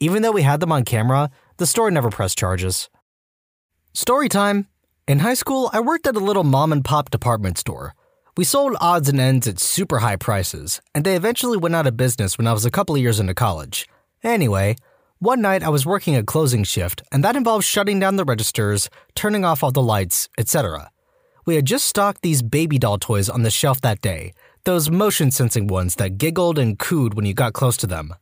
Even 0.00 0.22
though 0.22 0.32
we 0.32 0.42
had 0.42 0.60
them 0.60 0.72
on 0.72 0.84
camera, 0.84 1.30
the 1.58 1.66
store 1.66 1.90
never 1.90 2.08
pressed 2.08 2.38
charges. 2.38 2.88
Story 3.92 4.30
time. 4.30 4.68
In 5.06 5.18
high 5.18 5.34
school, 5.34 5.68
I 5.74 5.80
worked 5.80 6.06
at 6.06 6.16
a 6.16 6.20
little 6.20 6.44
mom 6.44 6.72
and 6.72 6.82
pop 6.82 7.10
department 7.10 7.58
store. 7.58 7.94
We 8.36 8.42
sold 8.42 8.76
odds 8.80 9.08
and 9.08 9.20
ends 9.20 9.46
at 9.46 9.60
super 9.60 10.00
high 10.00 10.16
prices, 10.16 10.80
and 10.92 11.04
they 11.04 11.14
eventually 11.14 11.56
went 11.56 11.76
out 11.76 11.86
of 11.86 11.96
business 11.96 12.36
when 12.36 12.48
I 12.48 12.52
was 12.52 12.64
a 12.64 12.70
couple 12.70 12.96
of 12.96 13.00
years 13.00 13.20
into 13.20 13.32
college. 13.32 13.88
Anyway, 14.24 14.74
one 15.20 15.40
night 15.40 15.62
I 15.62 15.68
was 15.68 15.86
working 15.86 16.16
a 16.16 16.24
closing 16.24 16.64
shift, 16.64 17.00
and 17.12 17.22
that 17.22 17.36
involved 17.36 17.64
shutting 17.64 18.00
down 18.00 18.16
the 18.16 18.24
registers, 18.24 18.90
turning 19.14 19.44
off 19.44 19.62
all 19.62 19.70
the 19.70 19.80
lights, 19.80 20.28
etc. 20.36 20.90
We 21.46 21.54
had 21.54 21.64
just 21.64 21.86
stocked 21.86 22.22
these 22.22 22.42
baby 22.42 22.76
doll 22.76 22.98
toys 22.98 23.28
on 23.28 23.42
the 23.42 23.52
shelf 23.52 23.80
that 23.82 24.00
day, 24.00 24.34
those 24.64 24.90
motion 24.90 25.30
sensing 25.30 25.68
ones 25.68 25.94
that 25.96 26.18
giggled 26.18 26.58
and 26.58 26.76
cooed 26.76 27.14
when 27.14 27.26
you 27.26 27.34
got 27.34 27.52
close 27.52 27.76
to 27.76 27.86
them. 27.86 28.16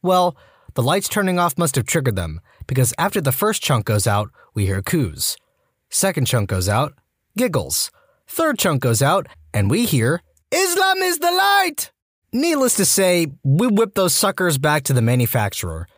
Well, 0.00 0.34
the 0.72 0.82
lights 0.82 1.10
turning 1.10 1.38
off 1.38 1.58
must 1.58 1.74
have 1.74 1.84
triggered 1.84 2.16
them, 2.16 2.40
because 2.66 2.94
after 2.96 3.20
the 3.20 3.32
first 3.32 3.62
chunk 3.62 3.84
goes 3.84 4.06
out, 4.06 4.30
we 4.54 4.64
hear 4.64 4.80
coos. 4.80 5.36
Second 5.90 6.26
chunk 6.26 6.48
goes 6.48 6.70
out, 6.70 6.94
giggles. 7.36 7.90
Third 8.26 8.58
chunk 8.58 8.80
goes 8.80 9.02
out, 9.02 9.26
and 9.58 9.68
we 9.68 9.84
hear, 9.84 10.22
Islam 10.52 10.98
is 10.98 11.18
the 11.18 11.32
light! 11.32 11.90
Needless 12.32 12.76
to 12.76 12.84
say, 12.84 13.26
we 13.42 13.66
whipped 13.66 13.96
those 13.96 14.14
suckers 14.14 14.56
back 14.56 14.84
to 14.84 14.92
the 14.92 15.02
manufacturer. 15.02 15.88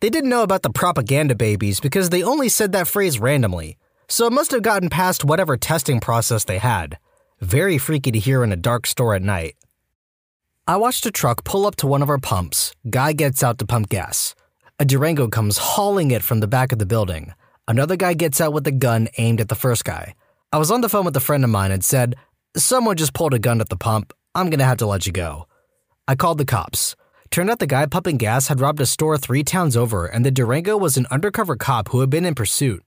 They 0.00 0.08
didn't 0.08 0.30
know 0.30 0.42
about 0.42 0.62
the 0.62 0.70
propaganda 0.70 1.34
babies 1.34 1.80
because 1.80 2.08
they 2.08 2.22
only 2.22 2.48
said 2.48 2.72
that 2.72 2.88
phrase 2.88 3.18
randomly, 3.18 3.76
so 4.08 4.26
it 4.26 4.32
must 4.32 4.52
have 4.52 4.62
gotten 4.62 4.88
past 4.88 5.22
whatever 5.22 5.58
testing 5.58 6.00
process 6.00 6.44
they 6.44 6.56
had. 6.56 6.98
Very 7.40 7.76
freaky 7.76 8.10
to 8.10 8.18
hear 8.18 8.42
in 8.42 8.52
a 8.52 8.56
dark 8.56 8.86
store 8.86 9.14
at 9.14 9.22
night. 9.22 9.54
I 10.66 10.78
watched 10.78 11.04
a 11.04 11.10
truck 11.10 11.44
pull 11.44 11.66
up 11.66 11.76
to 11.76 11.86
one 11.86 12.00
of 12.00 12.08
our 12.08 12.18
pumps. 12.18 12.72
Guy 12.88 13.12
gets 13.12 13.42
out 13.42 13.58
to 13.58 13.66
pump 13.66 13.90
gas. 13.90 14.34
A 14.78 14.86
Durango 14.86 15.28
comes 15.28 15.58
hauling 15.58 16.10
it 16.10 16.22
from 16.22 16.40
the 16.40 16.48
back 16.48 16.72
of 16.72 16.78
the 16.78 16.86
building. 16.86 17.34
Another 17.68 17.96
guy 17.96 18.14
gets 18.14 18.40
out 18.40 18.54
with 18.54 18.66
a 18.66 18.72
gun 18.72 19.08
aimed 19.18 19.42
at 19.42 19.50
the 19.50 19.54
first 19.54 19.84
guy. 19.84 20.14
I 20.52 20.58
was 20.58 20.70
on 20.70 20.80
the 20.80 20.88
phone 20.88 21.04
with 21.04 21.16
a 21.16 21.20
friend 21.20 21.44
of 21.44 21.50
mine 21.50 21.70
and 21.70 21.84
said, 21.84 22.16
Someone 22.56 22.96
just 22.96 23.14
pulled 23.14 23.32
a 23.32 23.38
gun 23.38 23.60
at 23.60 23.68
the 23.68 23.76
pump. 23.76 24.12
I'm 24.34 24.50
gonna 24.50 24.64
have 24.64 24.78
to 24.78 24.86
let 24.86 25.06
you 25.06 25.12
go. 25.12 25.46
I 26.08 26.16
called 26.16 26.38
the 26.38 26.44
cops. 26.44 26.96
Turned 27.30 27.48
out 27.48 27.60
the 27.60 27.66
guy 27.68 27.86
pumping 27.86 28.16
gas 28.16 28.48
had 28.48 28.58
robbed 28.58 28.80
a 28.80 28.86
store 28.86 29.16
three 29.16 29.44
towns 29.44 29.76
over, 29.76 30.06
and 30.06 30.26
the 30.26 30.32
Durango 30.32 30.76
was 30.76 30.96
an 30.96 31.06
undercover 31.12 31.54
cop 31.54 31.90
who 31.90 32.00
had 32.00 32.10
been 32.10 32.24
in 32.24 32.34
pursuit. 32.34 32.82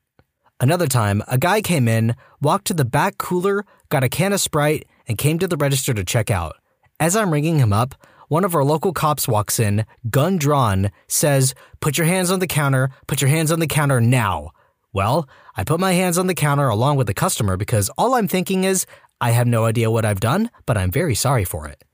Another 0.59 0.87
time, 0.87 1.23
a 1.29 1.37
guy 1.37 1.61
came 1.61 1.87
in, 1.87 2.13
walked 2.41 2.65
to 2.67 2.73
the 2.73 2.83
back 2.83 3.17
cooler, 3.17 3.63
got 3.87 4.03
a 4.03 4.09
can 4.09 4.33
of 4.33 4.41
Sprite, 4.41 4.85
and 5.07 5.17
came 5.17 5.39
to 5.39 5.47
the 5.47 5.55
register 5.55 5.93
to 5.93 6.03
check 6.03 6.29
out. 6.29 6.57
As 6.99 7.15
I'm 7.15 7.31
ringing 7.31 7.59
him 7.59 7.71
up, 7.71 7.95
one 8.27 8.43
of 8.43 8.55
our 8.55 8.65
local 8.65 8.91
cops 8.91 9.29
walks 9.29 9.61
in, 9.61 9.85
gun 10.09 10.37
drawn, 10.37 10.91
says, 11.07 11.55
Put 11.79 11.97
your 11.97 12.07
hands 12.07 12.31
on 12.31 12.39
the 12.39 12.47
counter, 12.47 12.89
put 13.07 13.21
your 13.21 13.29
hands 13.29 13.49
on 13.49 13.61
the 13.61 13.67
counter 13.67 14.01
now. 14.01 14.51
Well, 14.93 15.27
I 15.57 15.63
put 15.63 15.79
my 15.79 15.93
hands 15.93 16.19
on 16.19 16.27
the 16.27 16.35
counter 16.35 16.67
along 16.67 16.97
with 16.97 17.07
the 17.07 17.15
customer 17.15 17.57
because 17.57 17.89
all 17.97 18.13
I'm 18.13 18.27
thinking 18.27 18.63
is, 18.63 18.85
I 19.23 19.31
have 19.31 19.47
no 19.47 19.63
idea 19.63 19.89
what 19.89 20.03
I've 20.03 20.19
done, 20.19 20.51
but 20.65 20.77
I'm 20.77 20.91
very 20.91 21.15
sorry 21.15 21.45
for 21.45 21.65
it. 21.65 21.85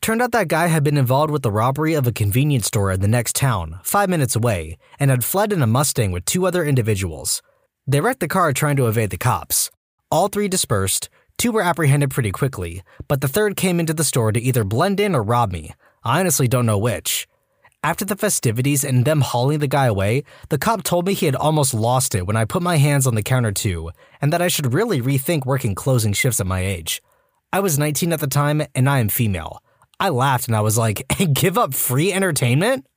Turned 0.00 0.22
out 0.22 0.30
that 0.30 0.46
guy 0.46 0.68
had 0.68 0.84
been 0.84 0.96
involved 0.96 1.32
with 1.32 1.42
the 1.42 1.50
robbery 1.50 1.94
of 1.94 2.06
a 2.06 2.12
convenience 2.12 2.66
store 2.66 2.92
in 2.92 3.00
the 3.00 3.08
next 3.08 3.34
town, 3.34 3.80
five 3.82 4.08
minutes 4.08 4.36
away, 4.36 4.78
and 5.00 5.10
had 5.10 5.24
fled 5.24 5.52
in 5.52 5.62
a 5.62 5.66
Mustang 5.66 6.12
with 6.12 6.24
two 6.24 6.46
other 6.46 6.64
individuals. 6.64 7.42
They 7.88 8.00
wrecked 8.00 8.20
the 8.20 8.28
car 8.28 8.52
trying 8.52 8.76
to 8.76 8.86
evade 8.86 9.10
the 9.10 9.18
cops. 9.18 9.68
All 10.12 10.28
three 10.28 10.46
dispersed, 10.46 11.08
two 11.38 11.50
were 11.50 11.68
apprehended 11.70 12.10
pretty 12.10 12.30
quickly, 12.30 12.84
but 13.08 13.20
the 13.20 13.34
third 13.36 13.56
came 13.56 13.80
into 13.80 13.92
the 13.92 14.04
store 14.04 14.30
to 14.30 14.40
either 14.40 14.62
blend 14.62 15.00
in 15.00 15.16
or 15.16 15.24
rob 15.24 15.50
me. 15.50 15.74
I 16.04 16.20
honestly 16.20 16.46
don't 16.46 16.66
know 16.66 16.78
which. 16.78 17.26
After 17.86 18.04
the 18.04 18.16
festivities 18.16 18.82
and 18.82 19.04
them 19.04 19.20
hauling 19.20 19.60
the 19.60 19.68
guy 19.68 19.86
away, 19.86 20.24
the 20.48 20.58
cop 20.58 20.82
told 20.82 21.06
me 21.06 21.14
he 21.14 21.26
had 21.26 21.36
almost 21.36 21.72
lost 21.72 22.16
it 22.16 22.26
when 22.26 22.36
I 22.36 22.44
put 22.44 22.60
my 22.60 22.78
hands 22.78 23.06
on 23.06 23.14
the 23.14 23.22
counter 23.22 23.52
too, 23.52 23.92
and 24.20 24.32
that 24.32 24.42
I 24.42 24.48
should 24.48 24.74
really 24.74 25.00
rethink 25.00 25.46
working 25.46 25.76
closing 25.76 26.12
shifts 26.12 26.40
at 26.40 26.48
my 26.48 26.66
age. 26.66 27.00
I 27.52 27.60
was 27.60 27.78
19 27.78 28.12
at 28.12 28.18
the 28.18 28.26
time, 28.26 28.60
and 28.74 28.90
I 28.90 28.98
am 28.98 29.08
female. 29.08 29.62
I 30.00 30.08
laughed 30.08 30.48
and 30.48 30.56
I 30.56 30.62
was 30.62 30.76
like, 30.76 31.06
give 31.32 31.56
up 31.56 31.74
free 31.74 32.12
entertainment? 32.12 32.88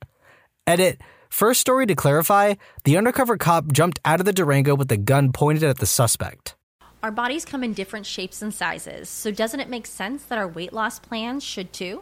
Edit. 0.65 1.01
First 1.29 1.61
story 1.61 1.85
to 1.85 1.93
clarify 1.93 2.55
the 2.83 2.97
undercover 2.97 3.37
cop 3.37 3.71
jumped 3.71 3.99
out 4.05 4.19
of 4.19 4.25
the 4.25 4.33
Durango 4.33 4.73
with 4.73 4.91
a 4.91 4.97
gun 4.97 5.31
pointed 5.31 5.65
at 5.65 5.77
the 5.77 5.85
suspect. 5.85 6.55
Our 7.03 7.11
bodies 7.11 7.45
come 7.45 7.63
in 7.63 7.73
different 7.73 8.07
shapes 8.07 8.41
and 8.41 8.51
sizes, 8.51 9.07
so 9.07 9.29
doesn't 9.29 9.59
it 9.59 9.69
make 9.69 9.85
sense 9.85 10.23
that 10.23 10.39
our 10.39 10.47
weight 10.47 10.73
loss 10.73 10.97
plans 10.97 11.43
should 11.43 11.73
too? 11.73 12.01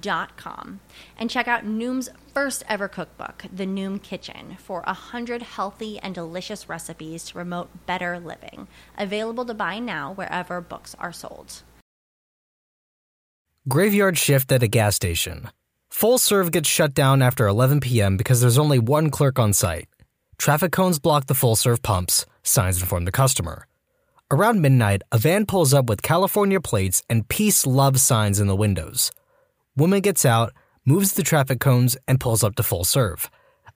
Dot 0.00 0.36
com 0.36 0.80
and 1.18 1.30
check 1.30 1.46
out 1.46 1.64
Noom's 1.64 2.08
first 2.34 2.64
ever 2.68 2.88
cookbook, 2.88 3.44
The 3.52 3.66
Noom 3.66 4.02
Kitchen, 4.02 4.56
for 4.58 4.82
a 4.86 4.92
hundred 4.92 5.42
healthy 5.42 5.98
and 5.98 6.14
delicious 6.14 6.68
recipes 6.68 7.24
to 7.24 7.34
promote 7.34 7.86
better 7.86 8.18
living. 8.18 8.68
Available 8.98 9.44
to 9.44 9.54
buy 9.54 9.78
now 9.78 10.12
wherever 10.12 10.60
books 10.60 10.94
are 10.98 11.12
sold. 11.12 11.62
Graveyard 13.68 14.16
shift 14.18 14.52
at 14.52 14.62
a 14.62 14.68
gas 14.68 14.96
station. 14.96 15.50
Full 15.90 16.18
serve 16.18 16.52
gets 16.52 16.68
shut 16.68 16.94
down 16.94 17.22
after 17.22 17.46
11 17.46 17.80
p.m. 17.80 18.16
because 18.16 18.40
there's 18.40 18.58
only 18.58 18.78
one 18.78 19.10
clerk 19.10 19.38
on 19.38 19.52
site. 19.52 19.88
Traffic 20.38 20.72
cones 20.72 20.98
block 20.98 21.26
the 21.26 21.34
full 21.34 21.56
serve 21.56 21.82
pumps, 21.82 22.26
signs 22.42 22.80
inform 22.80 23.06
the 23.06 23.12
customer. 23.12 23.66
Around 24.30 24.60
midnight, 24.60 25.02
a 25.12 25.18
van 25.18 25.46
pulls 25.46 25.72
up 25.72 25.88
with 25.88 26.02
California 26.02 26.60
plates 26.60 27.02
and 27.08 27.28
peace 27.28 27.64
love 27.64 27.98
signs 28.00 28.40
in 28.40 28.46
the 28.46 28.56
windows. 28.56 29.10
Woman 29.76 30.00
gets 30.00 30.24
out, 30.24 30.54
moves 30.86 31.12
the 31.12 31.22
traffic 31.22 31.60
cones, 31.60 31.96
and 32.08 32.18
pulls 32.18 32.42
up 32.42 32.54
to 32.56 32.62
full 32.62 32.84
serve. 32.84 33.30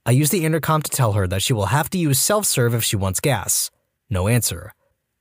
I 0.07 0.13
use 0.13 0.31
the 0.31 0.45
intercom 0.47 0.81
to 0.83 0.91
tell 0.91 1.13
her 1.13 1.27
that 1.27 1.43
she 1.43 1.53
will 1.53 1.67
have 1.67 1.91
to 1.91 1.99
use 1.99 2.19
self 2.19 2.47
serve 2.47 2.75
if 2.75 2.83
she 2.83 2.97
wants 2.97 3.21
gas. 3.21 3.71
No 4.09 4.27
answer. 4.27 4.73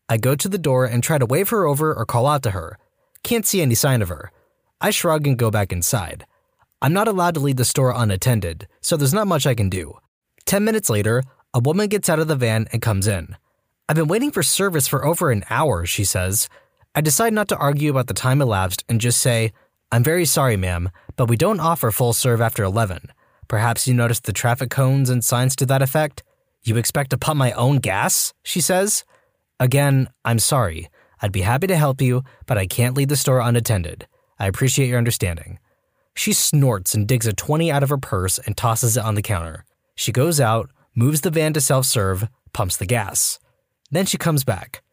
I 0.07 0.17
go 0.17 0.35
to 0.35 0.47
the 0.47 0.57
door 0.57 0.85
and 0.85 1.03
try 1.03 1.17
to 1.17 1.25
wave 1.25 1.49
her 1.49 1.67
over 1.67 1.93
or 1.93 2.05
call 2.05 2.27
out 2.27 2.43
to 2.43 2.51
her. 2.51 2.77
Can't 3.23 3.45
see 3.45 3.61
any 3.61 3.75
sign 3.75 4.01
of 4.01 4.09
her. 4.09 4.31
I 4.79 4.91
shrug 4.91 5.27
and 5.27 5.37
go 5.37 5.51
back 5.51 5.73
inside. 5.73 6.25
I'm 6.81 6.93
not 6.93 7.09
allowed 7.09 7.33
to 7.33 7.41
leave 7.41 7.57
the 7.57 7.65
store 7.65 7.93
unattended, 7.93 8.67
so 8.79 8.95
there's 8.95 9.13
not 9.13 9.27
much 9.27 9.45
I 9.45 9.53
can 9.53 9.69
do. 9.69 9.97
Ten 10.45 10.63
minutes 10.63 10.89
later, 10.89 11.23
a 11.53 11.59
woman 11.59 11.89
gets 11.89 12.09
out 12.09 12.19
of 12.19 12.29
the 12.29 12.37
van 12.37 12.67
and 12.71 12.81
comes 12.81 13.05
in. 13.05 13.35
I've 13.89 13.97
been 13.97 14.07
waiting 14.07 14.31
for 14.31 14.43
service 14.43 14.87
for 14.87 15.03
over 15.03 15.29
an 15.29 15.43
hour, 15.49 15.85
she 15.85 16.05
says. 16.05 16.47
I 16.95 17.01
decide 17.01 17.33
not 17.33 17.49
to 17.49 17.57
argue 17.57 17.91
about 17.91 18.07
the 18.07 18.13
time 18.13 18.41
elapsed 18.41 18.85
and 18.87 19.01
just 19.01 19.19
say, 19.19 19.51
I'm 19.91 20.03
very 20.03 20.25
sorry, 20.25 20.55
ma'am, 20.55 20.91
but 21.15 21.29
we 21.29 21.35
don't 21.35 21.59
offer 21.59 21.89
full 21.89 22.13
serve 22.13 22.41
after 22.41 22.63
11. 22.63 23.11
Perhaps 23.47 23.87
you 23.87 23.93
noticed 23.95 24.25
the 24.25 24.33
traffic 24.33 24.69
cones 24.69 25.09
and 25.09 25.23
signs 25.23 25.55
to 25.55 25.65
that 25.65 25.81
effect? 25.81 26.23
You 26.61 26.77
expect 26.77 27.09
to 27.09 27.17
pump 27.17 27.39
my 27.39 27.51
own 27.53 27.77
gas? 27.77 28.33
She 28.43 28.61
says. 28.61 29.03
Again, 29.59 30.09
I'm 30.23 30.37
sorry. 30.37 30.89
I'd 31.21 31.31
be 31.31 31.41
happy 31.41 31.65
to 31.67 31.75
help 31.75 32.01
you, 32.01 32.23
but 32.45 32.57
I 32.57 32.67
can't 32.67 32.95
leave 32.95 33.07
the 33.07 33.15
store 33.15 33.39
unattended. 33.39 34.07
I 34.37 34.45
appreciate 34.45 34.89
your 34.89 34.99
understanding. 34.99 35.57
She 36.13 36.33
snorts 36.33 36.93
and 36.93 37.07
digs 37.07 37.25
a 37.25 37.33
20 37.33 37.71
out 37.71 37.81
of 37.81 37.89
her 37.89 37.97
purse 37.97 38.37
and 38.37 38.55
tosses 38.55 38.95
it 38.95 39.03
on 39.03 39.15
the 39.15 39.21
counter. 39.21 39.65
She 39.95 40.11
goes 40.11 40.39
out, 40.39 40.69
moves 40.93 41.21
the 41.21 41.31
van 41.31 41.53
to 41.53 41.61
self 41.61 41.85
serve, 41.85 42.27
pumps 42.53 42.77
the 42.77 42.85
gas. 42.85 43.39
Then 43.89 44.05
she 44.05 44.17
comes 44.17 44.43
back. 44.43 44.83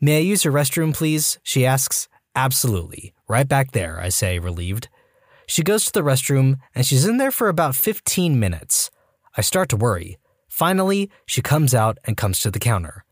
May 0.00 0.18
I 0.18 0.20
use 0.20 0.44
your 0.44 0.54
restroom, 0.54 0.94
please? 0.94 1.38
She 1.42 1.66
asks. 1.66 2.08
Absolutely. 2.36 3.13
Right 3.28 3.48
back 3.48 3.72
there, 3.72 3.98
I 4.00 4.10
say, 4.10 4.38
relieved. 4.38 4.88
She 5.46 5.62
goes 5.62 5.84
to 5.86 5.92
the 5.92 6.02
restroom 6.02 6.58
and 6.74 6.86
she's 6.86 7.06
in 7.06 7.16
there 7.16 7.30
for 7.30 7.48
about 7.48 7.74
15 7.74 8.38
minutes. 8.38 8.90
I 9.36 9.40
start 9.40 9.68
to 9.70 9.76
worry. 9.76 10.18
Finally, 10.48 11.10
she 11.26 11.42
comes 11.42 11.74
out 11.74 11.98
and 12.04 12.16
comes 12.16 12.40
to 12.40 12.50
the 12.50 12.58
counter. 12.58 13.04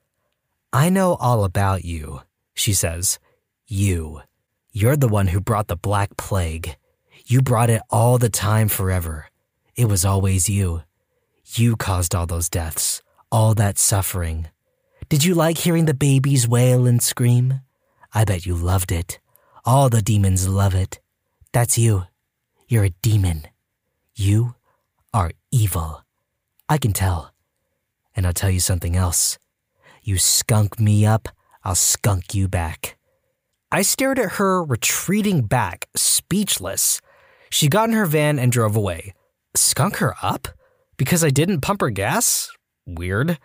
I 0.72 0.88
know 0.88 1.14
all 1.14 1.44
about 1.44 1.84
you, 1.84 2.22
she 2.54 2.72
says. 2.72 3.18
You. 3.66 4.22
You're 4.70 4.96
the 4.96 5.08
one 5.08 5.28
who 5.28 5.40
brought 5.40 5.68
the 5.68 5.76
Black 5.76 6.16
Plague. 6.16 6.76
You 7.26 7.42
brought 7.42 7.70
it 7.70 7.82
all 7.90 8.18
the 8.18 8.30
time 8.30 8.68
forever. 8.68 9.26
It 9.76 9.86
was 9.86 10.04
always 10.04 10.48
you. 10.48 10.82
You 11.54 11.76
caused 11.76 12.14
all 12.14 12.26
those 12.26 12.48
deaths, 12.48 13.02
all 13.30 13.54
that 13.54 13.78
suffering. 13.78 14.48
Did 15.08 15.24
you 15.24 15.34
like 15.34 15.58
hearing 15.58 15.84
the 15.84 15.94
babies 15.94 16.48
wail 16.48 16.86
and 16.86 17.02
scream? 17.02 17.60
I 18.14 18.24
bet 18.24 18.46
you 18.46 18.54
loved 18.54 18.92
it. 18.92 19.18
All 19.64 19.88
the 19.88 20.02
demons 20.02 20.48
love 20.48 20.74
it. 20.74 20.98
That's 21.52 21.78
you. 21.78 22.04
You're 22.66 22.86
a 22.86 22.94
demon. 23.00 23.46
You 24.16 24.56
are 25.14 25.30
evil. 25.52 26.02
I 26.68 26.78
can 26.78 26.92
tell. 26.92 27.32
And 28.16 28.26
I'll 28.26 28.32
tell 28.32 28.50
you 28.50 28.58
something 28.58 28.96
else. 28.96 29.38
You 30.02 30.18
skunk 30.18 30.80
me 30.80 31.06
up, 31.06 31.28
I'll 31.62 31.76
skunk 31.76 32.34
you 32.34 32.48
back. 32.48 32.98
I 33.70 33.82
stared 33.82 34.18
at 34.18 34.32
her, 34.32 34.64
retreating 34.64 35.42
back, 35.42 35.88
speechless. 35.94 37.00
She 37.48 37.68
got 37.68 37.88
in 37.88 37.94
her 37.94 38.06
van 38.06 38.40
and 38.40 38.50
drove 38.50 38.74
away. 38.74 39.14
Skunk 39.54 39.98
her 39.98 40.16
up? 40.22 40.48
Because 40.96 41.22
I 41.22 41.30
didn't 41.30 41.60
pump 41.60 41.82
her 41.82 41.90
gas? 41.90 42.50
Weird. 42.84 43.38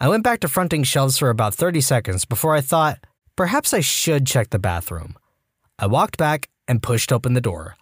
I 0.00 0.08
went 0.08 0.24
back 0.24 0.40
to 0.40 0.48
fronting 0.48 0.82
shelves 0.82 1.16
for 1.16 1.30
about 1.30 1.54
30 1.54 1.80
seconds 1.80 2.24
before 2.24 2.56
I 2.56 2.60
thought, 2.60 3.06
perhaps 3.36 3.72
I 3.72 3.80
should 3.80 4.26
check 4.26 4.50
the 4.50 4.58
bathroom. 4.58 5.14
I 5.78 5.86
walked 5.86 6.18
back 6.18 6.48
and 6.68 6.82
pushed 6.82 7.12
open 7.12 7.34
the 7.34 7.40
door. 7.40 7.76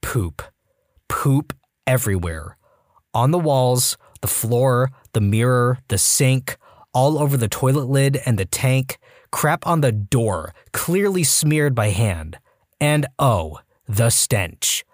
Poop. 0.00 0.42
Poop 1.08 1.52
everywhere. 1.86 2.56
On 3.12 3.30
the 3.30 3.38
walls, 3.38 3.96
the 4.20 4.28
floor, 4.28 4.90
the 5.12 5.20
mirror, 5.20 5.78
the 5.88 5.98
sink, 5.98 6.56
all 6.94 7.18
over 7.18 7.36
the 7.36 7.48
toilet 7.48 7.88
lid 7.88 8.20
and 8.24 8.38
the 8.38 8.44
tank, 8.44 8.98
crap 9.30 9.66
on 9.66 9.80
the 9.80 9.92
door, 9.92 10.54
clearly 10.72 11.24
smeared 11.24 11.74
by 11.74 11.90
hand. 11.90 12.38
And 12.80 13.06
oh, 13.18 13.58
the 13.88 14.10
stench. 14.10 14.84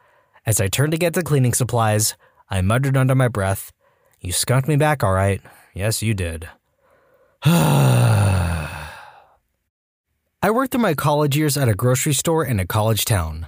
As 0.46 0.60
I 0.60 0.68
turned 0.68 0.92
to 0.92 0.98
get 0.98 1.12
the 1.12 1.22
cleaning 1.22 1.52
supplies, 1.52 2.16
I 2.48 2.62
muttered 2.62 2.96
under 2.96 3.14
my 3.14 3.28
breath, 3.28 3.72
You 4.20 4.32
skunked 4.32 4.68
me 4.68 4.76
back, 4.76 5.04
all 5.04 5.12
right. 5.12 5.40
Yes, 5.74 6.02
you 6.02 6.14
did. 6.14 6.48
I 10.44 10.50
worked 10.50 10.72
through 10.72 10.80
my 10.80 10.94
college 10.94 11.36
years 11.36 11.56
at 11.56 11.68
a 11.68 11.74
grocery 11.74 12.12
store 12.12 12.44
in 12.44 12.58
a 12.58 12.66
college 12.66 13.04
town. 13.04 13.46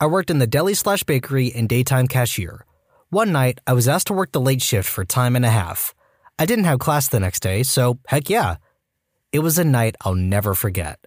I 0.00 0.06
worked 0.06 0.30
in 0.30 0.38
the 0.38 0.46
deli 0.46 0.72
slash 0.72 1.02
bakery 1.02 1.52
and 1.54 1.68
daytime 1.68 2.06
cashier. 2.06 2.64
One 3.10 3.30
night, 3.30 3.60
I 3.66 3.74
was 3.74 3.86
asked 3.86 4.06
to 4.06 4.14
work 4.14 4.32
the 4.32 4.40
late 4.40 4.62
shift 4.62 4.88
for 4.88 5.04
time 5.04 5.36
and 5.36 5.44
a 5.44 5.50
half. 5.50 5.94
I 6.38 6.46
didn't 6.46 6.64
have 6.64 6.78
class 6.78 7.08
the 7.08 7.20
next 7.20 7.40
day, 7.40 7.62
so 7.62 7.98
heck 8.06 8.30
yeah. 8.30 8.56
It 9.32 9.40
was 9.40 9.58
a 9.58 9.64
night 9.64 9.96
I'll 10.00 10.14
never 10.14 10.54
forget. 10.54 11.06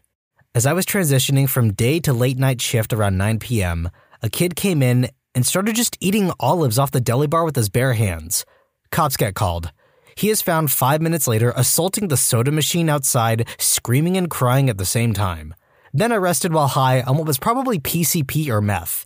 As 0.53 0.67
I 0.67 0.73
was 0.73 0.85
transitioning 0.85 1.49
from 1.49 1.73
day 1.73 1.99
to 2.01 2.13
late 2.13 2.37
night 2.37 2.61
shift 2.61 2.93
around 2.93 3.17
9 3.17 3.39
p.m., 3.39 3.89
a 4.21 4.29
kid 4.29 4.55
came 4.55 4.83
in 4.83 5.09
and 5.33 5.47
started 5.47 5.75
just 5.75 5.97
eating 5.99 6.31
olives 6.39 6.77
off 6.77 6.91
the 6.91 7.01
deli 7.01 7.25
bar 7.25 7.43
with 7.43 7.55
his 7.55 7.69
bare 7.69 7.93
hands. 7.93 8.45
Cops 8.91 9.17
get 9.17 9.33
called. 9.33 9.71
He 10.15 10.29
is 10.29 10.41
found 10.41 10.71
five 10.71 11.01
minutes 11.01 11.27
later 11.27 11.53
assaulting 11.55 12.07
the 12.07 12.17
soda 12.17 12.51
machine 12.51 12.89
outside, 12.89 13.47
screaming 13.57 14.17
and 14.17 14.29
crying 14.29 14.69
at 14.69 14.77
the 14.77 14.85
same 14.85 15.13
time 15.13 15.53
then 15.93 16.11
arrested 16.11 16.53
while 16.53 16.69
high 16.69 17.01
on 17.01 17.17
what 17.17 17.27
was 17.27 17.37
probably 17.37 17.79
PCP 17.79 18.49
or 18.49 18.61
meth. 18.61 19.05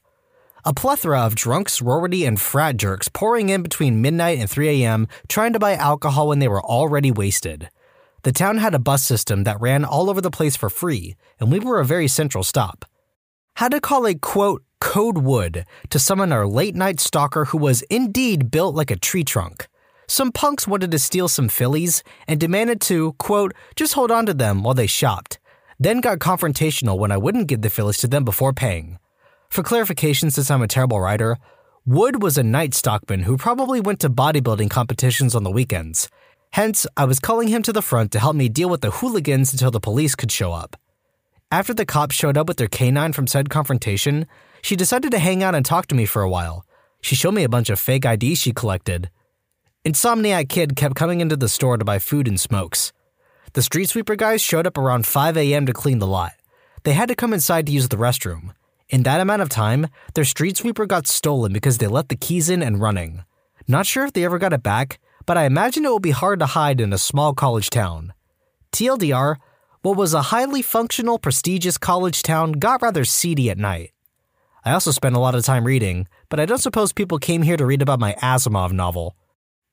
A 0.64 0.74
plethora 0.74 1.22
of 1.22 1.36
drunk 1.36 1.70
sorority 1.70 2.26
and 2.26 2.40
frat 2.40 2.78
jerks 2.78 3.10
pouring 3.10 3.50
in 3.50 3.62
between 3.62 4.02
midnight 4.02 4.40
and 4.40 4.50
3 4.50 4.84
a.m. 4.84 5.08
trying 5.28 5.54
to 5.54 5.60
buy 5.60 5.76
alcohol 5.76 6.30
when 6.30 6.40
they 6.40 6.48
were 6.48 6.64
already 6.64 7.12
wasted. 7.12 7.70
The 8.24 8.32
town 8.32 8.58
had 8.58 8.74
a 8.74 8.80
bus 8.80 9.04
system 9.04 9.44
that 9.44 9.62
ran 9.62 9.86
all 9.86 10.10
over 10.10 10.20
the 10.20 10.32
place 10.32 10.58
for 10.58 10.70
free, 10.70 11.16
and 11.40 11.52
we 11.52 11.60
were 11.60 11.80
a 11.80 11.86
very 11.86 12.08
central 12.08 12.44
stop. 12.44 12.86
Had 13.58 13.72
to 13.72 13.82
call 13.82 14.06
a 14.06 14.16
quote, 14.16 14.64
code 14.80 15.20
wood 15.20 15.66
to 15.90 16.00
summon 16.00 16.32
our 16.32 16.48
late 16.48 16.76
night 16.76 17.00
stalker 17.00 17.46
who 17.46 17.58
was 17.58 17.84
indeed 17.84 18.52
built 18.52 18.76
like 18.76 18.92
a 18.92 18.98
tree 18.98 19.24
trunk. 19.24 19.68
Some 20.08 20.32
punks 20.32 20.68
wanted 20.68 20.92
to 20.92 21.00
steal 21.00 21.28
some 21.28 21.50
Phillies 21.50 22.04
and 22.28 22.40
demanded 22.40 22.82
to, 22.82 23.14
quote, 23.14 23.54
just 23.76 23.94
hold 23.94 24.12
on 24.12 24.26
to 24.26 24.34
them 24.34 24.64
while 24.64 24.74
they 24.74 24.88
shopped 24.88 25.40
then 25.80 26.02
got 26.02 26.20
confrontational 26.20 26.98
when 26.98 27.12
I 27.12 27.18
wouldn't 27.18 27.48
give 27.48 27.62
the 27.62 27.70
Phillies 27.70 27.98
to 28.00 28.08
them 28.08 28.26
before 28.26 28.54
paying. 28.54 29.00
For 29.50 29.64
clarification, 29.64 30.32
since 30.32 30.50
I'm 30.50 30.62
a 30.62 30.68
terrible 30.68 31.00
writer, 31.00 31.38
Wood 31.86 32.22
was 32.22 32.38
a 32.38 32.44
night 32.44 32.74
stockman 32.74 33.24
who 33.24 33.38
probably 33.38 33.80
went 33.80 34.00
to 34.02 34.10
bodybuilding 34.10 34.70
competitions 34.70 35.36
on 35.36 35.44
the 35.44 35.52
weekends. 35.52 36.10
Hence, 36.52 36.88
I 36.98 37.06
was 37.06 37.20
calling 37.20 37.48
him 37.48 37.62
to 37.64 37.74
the 37.74 37.82
front 37.82 38.12
to 38.12 38.20
help 38.20 38.36
me 38.36 38.50
deal 38.50 38.70
with 38.70 38.82
the 38.82 38.92
hooligans 38.92 39.54
until 39.54 39.72
the 39.72 39.80
police 39.80 40.16
could 40.16 40.32
show 40.32 40.52
up. 40.52 40.76
After 41.52 41.74
the 41.74 41.86
cops 41.86 42.16
showed 42.16 42.38
up 42.38 42.48
with 42.48 42.58
their 42.58 42.68
canine 42.68 43.14
from 43.14 43.28
said 43.28 43.50
confrontation, 43.50 44.28
she 44.62 44.76
decided 44.76 45.12
to 45.12 45.20
hang 45.20 45.44
out 45.44 45.56
and 45.56 45.66
talk 45.66 45.86
to 45.88 45.96
me 45.96 46.06
for 46.06 46.22
a 46.22 46.30
while. 46.30 46.66
She 47.02 47.16
showed 47.16 47.36
me 47.36 47.44
a 47.44 47.50
bunch 47.50 47.70
of 47.70 47.80
fake 47.80 48.04
IDs 48.04 48.40
she 48.40 48.52
collected. 48.52 49.10
Insomniac 49.88 50.50
Kid 50.50 50.76
kept 50.76 50.96
coming 50.96 51.22
into 51.22 51.38
the 51.38 51.48
store 51.48 51.78
to 51.78 51.86
buy 51.86 51.98
food 51.98 52.28
and 52.28 52.38
smokes. 52.38 52.92
The 53.54 53.62
street 53.62 53.88
sweeper 53.88 54.18
guys 54.18 54.42
showed 54.42 54.68
up 54.68 54.78
around 54.78 55.08
5 55.08 55.38
a.m. 55.38 55.66
to 55.66 55.72
clean 55.72 56.00
the 56.00 56.06
lot. 56.06 56.34
They 56.84 56.92
had 56.92 57.08
to 57.08 57.16
come 57.16 57.32
inside 57.32 57.68
to 57.68 57.72
use 57.72 57.88
the 57.88 57.96
restroom. 57.96 58.52
In 58.90 59.04
that 59.04 59.22
amount 59.22 59.44
of 59.44 59.48
time, 59.48 59.88
their 60.14 60.26
street 60.26 60.58
sweeper 60.58 60.86
got 60.88 61.08
stolen 61.08 61.54
because 61.54 61.78
they 61.78 61.88
let 61.88 62.10
the 62.10 62.18
keys 62.18 62.50
in 62.50 62.62
and 62.62 62.82
running. 62.82 63.24
Not 63.66 63.86
sure 63.86 64.04
if 64.04 64.12
they 64.12 64.26
ever 64.26 64.38
got 64.38 64.52
it 64.52 64.62
back, 64.62 65.00
but 65.26 65.38
I 65.38 65.46
imagine 65.46 65.86
it 65.86 65.90
will 65.90 66.00
be 66.00 66.12
hard 66.12 66.40
to 66.40 66.48
hide 66.48 66.82
in 66.82 66.92
a 66.92 66.98
small 66.98 67.34
college 67.34 67.70
town. 67.70 68.12
TLDR, 68.74 69.38
what 69.84 69.96
was 69.96 70.14
a 70.14 70.34
highly 70.34 70.62
functional, 70.62 71.18
prestigious 71.18 71.78
college 71.78 72.24
town 72.24 72.52
got 72.52 72.82
rather 72.82 73.06
seedy 73.06 73.50
at 73.50 73.58
night. 73.58 73.94
I 74.66 74.74
also 74.74 74.92
spent 74.92 75.16
a 75.16 75.20
lot 75.20 75.36
of 75.36 75.46
time 75.46 75.64
reading, 75.64 76.10
but 76.28 76.42
I 76.42 76.46
don't 76.46 76.58
suppose 76.58 76.92
people 76.92 77.20
came 77.20 77.42
here 77.42 77.56
to 77.56 77.66
read 77.66 77.82
about 77.82 78.02
my 78.02 78.16
Asimov 78.22 78.74
novel. 78.74 79.16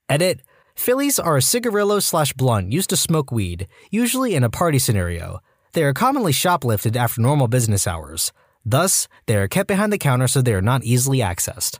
Edit 0.09 0.41
Phillies 0.77 1.19
are 1.19 1.39
a 1.39 1.43
cigarillo 1.43 1.99
slash 1.99 2.35
blunt 2.35 2.73
used 2.73 2.91
to 2.91 2.97
smoke 2.97 3.33
weed, 3.33 3.69
usually 3.91 4.35
in 4.35 4.45
a 4.45 4.51
party 4.51 4.79
scenario. 4.79 5.41
They 5.73 5.83
are 5.83 5.95
commonly 5.95 6.33
shoplifted 6.33 6.95
after 6.95 7.23
normal 7.23 7.49
business 7.49 7.87
hours. 7.87 8.33
Thus, 8.67 9.09
they 9.27 9.37
are 9.37 9.49
kept 9.49 9.69
behind 9.69 9.93
the 9.93 9.99
counter 9.99 10.29
so 10.29 10.43
they 10.43 10.53
are 10.53 10.61
not 10.61 10.85
easily 10.85 11.19
accessed. 11.19 11.79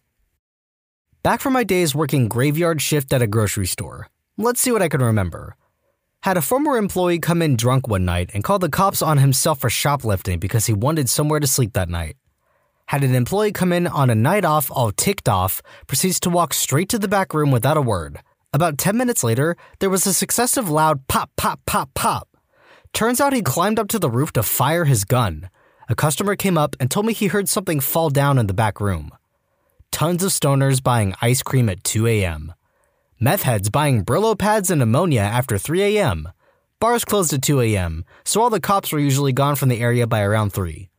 Back 1.23 1.41
from 1.41 1.53
my 1.53 1.65
days 1.65 1.95
working 1.95 2.29
graveyard 2.29 2.81
shift 2.81 3.13
at 3.13 3.23
a 3.23 3.27
grocery 3.27 3.67
store, 3.67 4.09
let's 4.39 4.61
see 4.61 4.73
what 4.73 4.83
I 4.83 4.89
can 4.89 5.03
remember. 5.03 5.57
Had 6.23 6.39
a 6.39 6.43
former 6.43 6.79
employee 6.79 7.19
come 7.19 7.43
in 7.43 7.57
drunk 7.57 7.89
one 7.89 8.07
night 8.07 8.31
and 8.33 8.43
call 8.43 8.59
the 8.59 8.71
cops 8.71 9.03
on 9.03 9.19
himself 9.19 9.61
for 9.61 9.69
shoplifting 9.69 10.39
because 10.39 10.65
he 10.65 10.73
wanted 10.73 11.11
somewhere 11.11 11.41
to 11.41 11.47
sleep 11.47 11.75
that 11.75 11.91
night. 11.91 12.17
Had 12.89 13.03
an 13.03 13.15
employee 13.15 13.53
come 13.53 13.73
in 13.73 13.87
on 13.87 14.11
a 14.11 14.15
night 14.15 14.45
off 14.45 14.71
all 14.71 14.93
ticked 14.93 15.29
off, 15.29 15.63
proceeds 15.87 16.21
to 16.21 16.31
walk 16.31 16.53
straight 16.53 16.89
to 16.91 16.99
the 16.99 17.09
back 17.09 17.33
room 17.33 17.51
without 17.51 17.77
a 17.77 17.83
word. 17.83 18.19
About 18.53 18.79
10 18.79 18.97
minutes 18.97 19.25
later, 19.25 19.57
there 19.81 19.91
was 19.91 20.07
a 20.07 20.15
successive 20.15 20.69
loud 20.69 21.09
pop, 21.09 21.31
pop, 21.37 21.61
pop, 21.67 21.91
pop. 21.95 22.29
Turns 22.93 23.21
out 23.21 23.33
he 23.33 23.43
climbed 23.43 23.79
up 23.79 23.89
to 23.89 23.99
the 23.99 24.11
roof 24.11 24.33
to 24.35 24.43
fire 24.43 24.85
his 24.85 25.05
gun. 25.05 25.49
A 25.89 25.95
customer 25.95 26.37
came 26.37 26.57
up 26.57 26.77
and 26.79 26.91
told 26.91 27.07
me 27.07 27.13
he 27.13 27.27
heard 27.27 27.49
something 27.49 27.81
fall 27.81 28.11
down 28.11 28.39
in 28.39 28.47
the 28.47 28.55
back 28.55 28.81
room. 28.81 29.11
Tons 29.91 30.23
of 30.23 30.31
stoners 30.31 30.83
buying 30.83 31.15
ice 31.21 31.43
cream 31.43 31.69
at 31.69 31.85
2 31.85 32.07
a.m. 32.07 32.55
Meth 33.19 33.43
heads 33.43 33.71
buying 33.71 34.05
Brillo 34.05 34.39
pads 34.39 34.71
and 34.71 34.83
ammonia 34.83 35.21
after 35.21 35.59
3 35.59 35.97
a.m. 35.97 36.29
Bars 36.81 37.05
closed 37.05 37.33
at 37.33 37.43
2 37.43 37.61
a.m., 37.61 38.05
so 38.25 38.43
all 38.43 38.51
the 38.51 38.61
cops 38.61 38.93
were 38.93 38.99
usually 38.99 39.33
gone 39.33 39.57
from 39.57 39.69
the 39.69 39.81
area 39.81 40.07
by 40.07 40.21
around 40.21 40.53
3. 40.53 40.91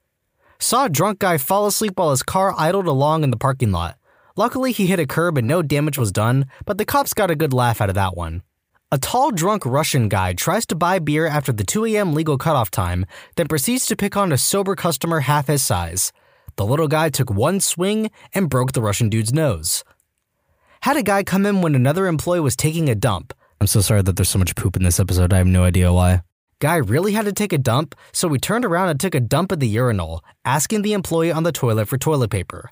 Saw 0.60 0.86
a 0.86 0.89
drunk 0.89 1.20
guy 1.20 1.38
fall 1.38 1.68
asleep 1.68 1.94
while 1.96 2.12
his 2.12 2.24
car 2.24 2.54
idled 2.58 2.88
along 2.88 3.24
in 3.24 3.32
the 3.32 3.38
parking 3.38 3.72
lot. 3.72 3.98
Luckily, 4.36 4.72
he 4.72 4.88
hit 4.88 5.00
a 5.00 5.08
curb 5.08 5.38
and 5.38 5.48
no 5.48 5.62
damage 5.62 5.98
was 5.98 6.12
done, 6.12 6.46
but 6.65 6.78
the 6.78 6.86
cops 6.86 7.13
got 7.13 7.32
a 7.32 7.36
good 7.36 7.54
laugh 7.54 7.82
out 7.82 7.89
of 7.89 7.96
that 7.96 8.18
one. 8.18 8.41
A 8.91 8.98
tall, 8.98 9.32
drunk 9.32 9.65
Russian 9.65 10.10
guy 10.10 10.34
tries 10.34 10.65
to 10.68 10.76
buy 10.76 11.00
beer 11.00 11.26
after 11.26 11.52
the 11.52 11.63
2 11.63 11.86
a.m. 11.86 12.13
legal 12.13 12.38
cutoff 12.38 12.70
time, 12.72 13.06
then 13.36 13.48
proceeds 13.48 13.86
to 13.88 13.96
pick 13.96 14.15
on 14.15 14.32
a 14.32 14.38
sober 14.38 14.76
customer 14.76 15.22
half 15.22 15.48
his 15.48 15.63
size. 15.63 16.12
the 16.58 16.65
little 16.65 16.88
guy 16.88 17.10
took 17.10 17.30
one 17.30 17.60
swing 17.60 18.10
and 18.34 18.50
broke 18.50 18.72
the 18.72 18.82
Russian 18.82 19.10
dude's 19.10 19.34
nose. 19.34 19.84
Had 20.82 20.96
a 20.96 21.04
guy 21.04 21.24
come 21.24 21.46
in 21.46 21.62
when 21.62 21.76
another 21.76 22.08
employee 22.08 22.39
was 22.39 22.56
taking 22.56 22.88
a 22.88 22.96
dump. 22.96 23.34
I'm 23.60 23.68
so 23.68 23.82
sorry 23.82 24.02
that 24.04 24.15
there's 24.15 24.30
so 24.30 24.39
much 24.39 24.56
poop 24.56 24.76
in 24.76 24.84
this 24.84 25.00
episode, 25.00 25.34
I 25.34 25.38
have 25.39 25.48
no 25.48 25.63
idea 25.63 25.91
why. 25.91 26.22
Guy 26.65 26.78
really 26.78 27.12
had 27.12 27.25
to 27.25 27.32
take 27.32 27.54
a 27.54 27.60
dump, 27.60 27.93
so 28.12 28.28
we 28.28 28.39
turned 28.39 28.65
around 28.65 28.89
and 28.89 28.99
took 28.99 29.13
a 29.13 29.19
dump 29.19 29.51
at 29.51 29.60
the 29.60 29.67
urinal, 29.67 30.23
asking 30.43 30.82
the 30.82 30.93
employee 30.93 31.32
on 31.32 31.43
the 31.43 31.51
toilet 31.51 31.88
for 31.88 31.99
toilet 31.99 32.32
paper. 32.32 32.71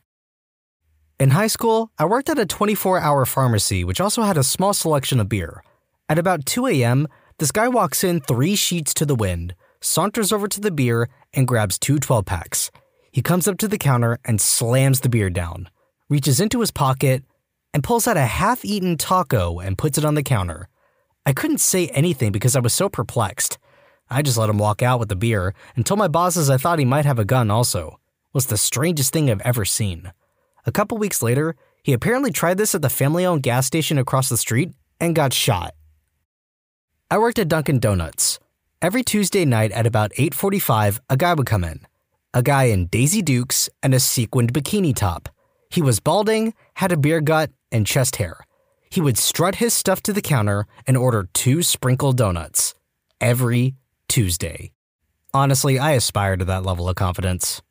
In 1.19 1.29
high 1.29 1.45
school, 1.45 1.91
I 1.99 2.05
worked 2.05 2.27
at 2.27 2.39
a 2.39 2.47
24 2.47 2.97
hour 2.97 3.23
pharmacy, 3.23 3.83
which 3.83 4.01
also 4.01 4.23
had 4.23 4.35
a 4.35 4.43
small 4.43 4.73
selection 4.73 5.19
of 5.19 5.29
beer. 5.29 5.63
At 6.09 6.17
about 6.17 6.47
2 6.47 6.65
a.m., 6.65 7.07
this 7.37 7.51
guy 7.51 7.67
walks 7.67 8.03
in 8.03 8.19
three 8.19 8.55
sheets 8.55 8.95
to 8.95 9.05
the 9.05 9.13
wind, 9.13 9.53
saunters 9.79 10.33
over 10.33 10.47
to 10.47 10.59
the 10.59 10.71
beer, 10.71 11.07
and 11.31 11.47
grabs 11.47 11.77
two 11.77 11.99
12 11.99 12.25
packs. 12.25 12.71
He 13.11 13.21
comes 13.21 13.47
up 13.47 13.59
to 13.59 13.67
the 13.67 13.77
counter 13.77 14.17
and 14.25 14.41
slams 14.41 15.01
the 15.01 15.09
beer 15.09 15.29
down, 15.29 15.69
reaches 16.09 16.39
into 16.39 16.61
his 16.61 16.71
pocket, 16.71 17.21
and 17.75 17.83
pulls 17.83 18.07
out 18.07 18.17
a 18.17 18.25
half 18.25 18.65
eaten 18.65 18.97
taco 18.97 19.59
and 19.59 19.77
puts 19.77 19.99
it 19.99 20.05
on 20.05 20.15
the 20.15 20.23
counter. 20.23 20.67
I 21.27 21.33
couldn't 21.33 21.59
say 21.59 21.89
anything 21.89 22.31
because 22.31 22.55
I 22.55 22.59
was 22.59 22.73
so 22.73 22.89
perplexed. 22.89 23.59
I 24.13 24.21
just 24.21 24.37
let 24.37 24.49
him 24.49 24.59
walk 24.59 24.83
out 24.83 24.99
with 24.99 25.09
the 25.09 25.15
beer 25.15 25.55
and 25.75 25.83
told 25.83 25.97
my 25.97 26.07
bosses 26.07 26.47
I 26.47 26.57
thought 26.57 26.77
he 26.77 26.85
might 26.85 27.05
have 27.05 27.17
a 27.17 27.25
gun 27.25 27.49
also. 27.49 27.99
It 28.27 28.33
was 28.35 28.45
the 28.45 28.57
strangest 28.57 29.11
thing 29.11 29.31
I've 29.31 29.41
ever 29.41 29.65
seen. 29.65 30.11
A 30.67 30.71
couple 30.71 30.99
weeks 30.99 31.23
later, 31.23 31.55
he 31.83 31.93
apparently 31.93 32.31
tried 32.31 32.59
this 32.59 32.75
at 32.75 32.83
the 32.83 32.89
family 32.89 33.25
owned 33.25 33.41
gas 33.41 33.65
station 33.65 33.97
across 33.97 34.29
the 34.29 34.37
street 34.37 34.71
and 34.99 35.15
got 35.15 35.33
shot. 35.33 35.73
I 37.09 37.17
worked 37.17 37.39
at 37.39 37.47
Dunkin' 37.47 37.79
Donuts. 37.79 38.39
Every 38.83 39.01
Tuesday 39.01 39.45
night 39.45 39.71
at 39.71 39.87
about 39.87 40.11
8:45, 40.15 40.99
a 41.09 41.17
guy 41.17 41.33
would 41.33 41.47
come 41.47 41.63
in. 41.63 41.79
A 42.35 42.43
guy 42.43 42.65
in 42.65 42.87
Daisy 42.87 43.23
Dukes 43.23 43.67
and 43.81 43.95
a 43.95 43.99
sequined 43.99 44.53
bikini 44.53 44.95
top. 44.95 45.27
He 45.71 45.81
was 45.81 45.99
balding, 45.99 46.53
had 46.75 46.91
a 46.91 46.97
beer 46.97 47.19
gut, 47.19 47.49
and 47.71 47.87
chest 47.87 48.17
hair. 48.17 48.45
He 48.91 49.01
would 49.01 49.17
strut 49.17 49.55
his 49.55 49.73
stuff 49.73 50.03
to 50.03 50.13
the 50.13 50.21
counter 50.21 50.67
and 50.85 50.95
order 50.95 51.27
two 51.33 51.63
sprinkled 51.63 52.17
donuts 52.17 52.75
every 53.23 53.73
Tuesday. 54.07 54.71
Honestly, 55.33 55.79
I 55.79 55.91
aspire 55.91 56.37
to 56.37 56.45
that 56.45 56.63
level 56.63 56.87
of 56.87 56.95
confidence. 56.95 57.61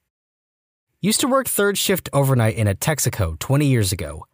Used 1.00 1.20
to 1.20 1.28
work 1.28 1.48
third 1.48 1.78
shift 1.78 2.08
overnight 2.12 2.56
in 2.56 2.68
a 2.68 2.74
Texaco 2.74 3.38
20 3.38 3.66
years 3.66 3.92
ago. 3.92 4.24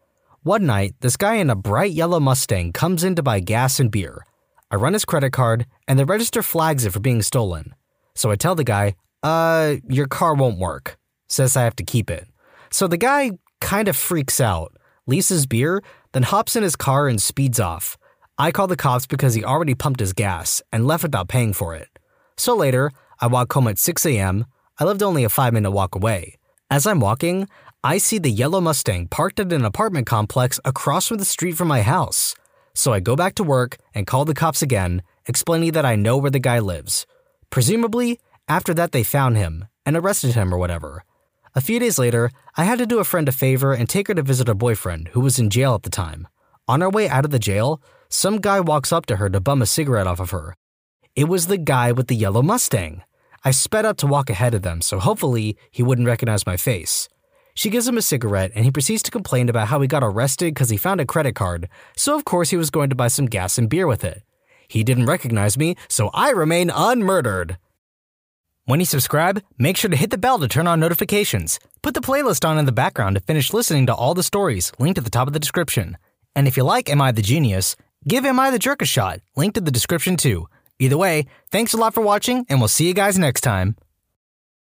One 0.43 0.67
night, 0.67 0.95
this 1.01 1.17
guy 1.17 1.35
in 1.35 1.51
a 1.51 1.57
bright 1.57 1.93
yellow 1.93 2.21
Mustang 2.21 2.73
comes 2.73 3.05
in 3.05 3.15
to 3.17 3.23
buy 3.23 3.41
gas 3.41 3.81
and 3.81 3.91
beer. 3.91 4.25
I 4.71 4.77
run 4.77 4.93
his 4.93 5.05
credit 5.05 5.31
card, 5.33 5.67
and 5.87 5.99
the 5.99 6.07
register 6.07 6.43
flags 6.43 6.85
it 6.85 6.93
for 6.93 7.01
being 7.01 7.23
stolen. 7.23 7.75
So 8.15 8.31
I 8.31 8.37
tell 8.37 8.55
the 8.55 8.65
guy, 8.65 8.95
uh, 9.23 9.77
your 9.89 10.07
car 10.07 10.35
won't 10.35 10.59
work. 10.59 10.99
Says 11.29 11.57
I 11.57 11.65
have 11.65 11.77
to 11.77 11.85
keep 11.85 12.11
it. 12.11 12.27
So 12.71 12.87
the 12.87 12.97
guy 12.97 13.33
kind 13.61 13.89
of 13.89 13.97
freaks 13.97 14.41
out, 14.41 14.77
leases 15.07 15.47
beer, 15.47 15.83
then 16.13 16.23
hops 16.23 16.57
in 16.57 16.63
his 16.63 16.77
car 16.77 17.09
and 17.09 17.21
speeds 17.21 17.59
off. 17.59 17.97
I 18.41 18.53
called 18.53 18.71
the 18.71 18.77
cops 18.77 19.05
because 19.05 19.35
he 19.35 19.45
already 19.45 19.75
pumped 19.75 19.99
his 19.99 20.13
gas 20.13 20.63
and 20.73 20.87
left 20.87 21.03
without 21.03 21.27
paying 21.29 21.53
for 21.53 21.75
it. 21.75 21.89
So 22.37 22.55
later, 22.55 22.93
I 23.21 23.27
walk 23.27 23.53
home 23.53 23.67
at 23.67 23.79
6 23.79 24.07
a.m. 24.07 24.47
I 24.79 24.85
lived 24.85 25.03
only 25.03 25.25
a 25.25 25.29
five 25.29 25.53
minute 25.53 25.73
walk 25.73 25.97
away. 25.97 26.39
As 26.71 26.87
I'm 26.87 27.01
walking, 27.01 27.49
I 27.83 27.99
see 27.99 28.19
the 28.19 28.31
yellow 28.31 28.61
Mustang 28.61 29.09
parked 29.09 29.41
at 29.41 29.53
an 29.53 29.65
apartment 29.65 30.07
complex 30.07 30.61
across 30.65 31.09
from 31.09 31.19
the 31.19 31.25
street 31.25 31.57
from 31.57 31.67
my 31.67 31.83
house. 31.83 32.37
So 32.75 32.93
I 32.93 33.01
go 33.01 33.17
back 33.17 33.35
to 33.37 33.43
work 33.43 33.77
and 33.93 34.07
call 34.07 34.25
the 34.25 34.35
cops 34.35 34.63
again, 34.63 35.03
explaining 35.27 35.73
that 35.73 35.85
I 35.85 35.97
know 35.97 36.17
where 36.17 36.31
the 36.31 36.39
guy 36.39 36.61
lives. 36.61 37.07
Presumably, 37.51 38.21
after 38.47 38.73
that, 38.75 38.93
they 38.93 39.03
found 39.03 39.37
him 39.37 39.67
and 39.85 39.97
arrested 39.97 40.35
him 40.35 40.55
or 40.55 40.59
whatever. 40.59 41.05
A 41.57 41.61
few 41.61 41.81
days 41.81 41.99
later, 41.99 42.31
I 42.57 42.63
had 42.65 42.79
to 42.79 42.87
do 42.87 43.01
a 43.01 43.05
friend 43.05 43.29
a 43.29 43.33
favor 43.33 43.73
and 43.73 43.89
take 43.89 44.07
her 44.07 44.15
to 44.15 44.23
visit 44.23 44.47
her 44.47 44.55
boyfriend, 44.55 45.09
who 45.09 45.21
was 45.21 45.41
in 45.41 45.51
jail 45.51 45.75
at 45.75 45.83
the 45.83 45.91
time. 45.91 46.29
On 46.69 46.83
our 46.83 46.91
way 46.91 47.09
out 47.09 47.25
of 47.25 47.33
the 47.33 47.41
jail, 47.41 47.83
some 48.09 48.39
guy 48.39 48.61
walks 48.61 48.93
up 48.93 49.07
to 49.07 49.17
her 49.17 49.29
to 49.31 49.41
bum 49.41 49.63
a 49.63 49.67
cigarette 49.67 50.07
off 50.07 50.21
of 50.21 50.31
her. 50.31 50.55
It 51.15 51.29
was 51.29 51.47
the 51.47 51.59
guy 51.59 51.93
with 51.93 52.07
the 52.07 52.15
yellow 52.15 52.43
Mustang. 52.43 53.03
I 53.45 53.51
sped 53.51 53.85
up 53.85 53.97
to 53.99 54.07
walk 54.07 54.31
ahead 54.31 54.55
of 54.55 54.63
them, 54.63 54.81
so 54.81 54.99
hopefully 54.99 55.57
he 55.71 55.83
wouldn't 55.83 56.07
recognize 56.07 56.47
my 56.47 56.57
face. 56.57 57.09
She 57.55 57.71
gives 57.71 57.89
him 57.89 57.99
a 57.99 58.03
cigarette, 58.03 58.53
and 58.55 58.65
he 58.65 58.71
proceeds 58.71 59.03
to 59.03 59.11
complain 59.11 59.49
about 59.49 59.69
how 59.69 59.81
he 59.81 59.89
got 59.89 60.05
arrested 60.05 60.55
because 60.55 60.71
he 60.71 60.77
found 60.77 61.01
a 61.01 61.05
credit 61.05 61.35
card, 61.35 61.69
so 61.97 62.15
of 62.15 62.25
course 62.25 62.51
he 62.51 62.57
was 62.57 62.71
going 62.71 62.89
to 62.91 62.97
buy 62.97 63.09
some 63.09 63.27
gas 63.27 63.59
and 63.59 63.69
beer 63.69 63.87
with 63.87 64.05
it. 64.05 64.23
He 64.69 64.85
didn't 64.85 65.07
recognize 65.07 65.59
me, 65.59 65.77
so 65.89 66.11
I 66.15 66.31
remain 66.31 66.71
unmurdered. 66.71 67.59
When 68.65 68.81
you 68.81 68.87
subscribe, 68.87 69.43
make 69.59 69.77
sure 69.77 69.91
to 69.91 69.97
hit 69.97 70.11
the 70.11 70.19
bell 70.19 70.39
to 70.39 70.47
turn 70.47 70.67
on 70.67 70.79
notifications. 70.79 71.59
Put 71.83 71.95
the 71.95 72.01
playlist 72.01 72.47
on 72.47 72.59
in 72.59 72.67
the 72.67 72.71
background 72.71 73.17
to 73.17 73.23
finish 73.23 73.53
listening 73.53 73.87
to 73.87 73.95
all 73.95 74.15
the 74.15 74.23
stories, 74.23 74.73
linked 74.79 74.99
at 74.99 75.05
the 75.05 75.11
top 75.11 75.27
of 75.27 75.33
the 75.33 75.41
description. 75.41 75.97
And 76.37 76.47
if 76.47 76.57
you 76.57 76.65
like 76.65 76.91
Am 76.91 77.01
I 77.01 77.11
the 77.11 77.23
Genius, 77.23 77.77
give 78.07 78.25
Am 78.25 78.39
I 78.39 78.51
the 78.51 78.59
Jerk 78.59 78.83
a 78.83 78.87
shot, 78.87 79.21
linked 79.37 79.57
in 79.57 79.65
the 79.65 79.71
description 79.71 80.17
too. 80.17 80.49
Either 80.79 80.97
way, 80.97 81.27
thanks 81.51 81.73
a 81.73 81.77
lot 81.77 81.95
for 81.95 82.01
watching, 82.03 82.47
and 82.49 82.61
we'll 82.61 82.69
see 82.69 82.87
you 82.87 82.95
guys 82.95 83.19
next 83.19 83.41
time. 83.41 83.77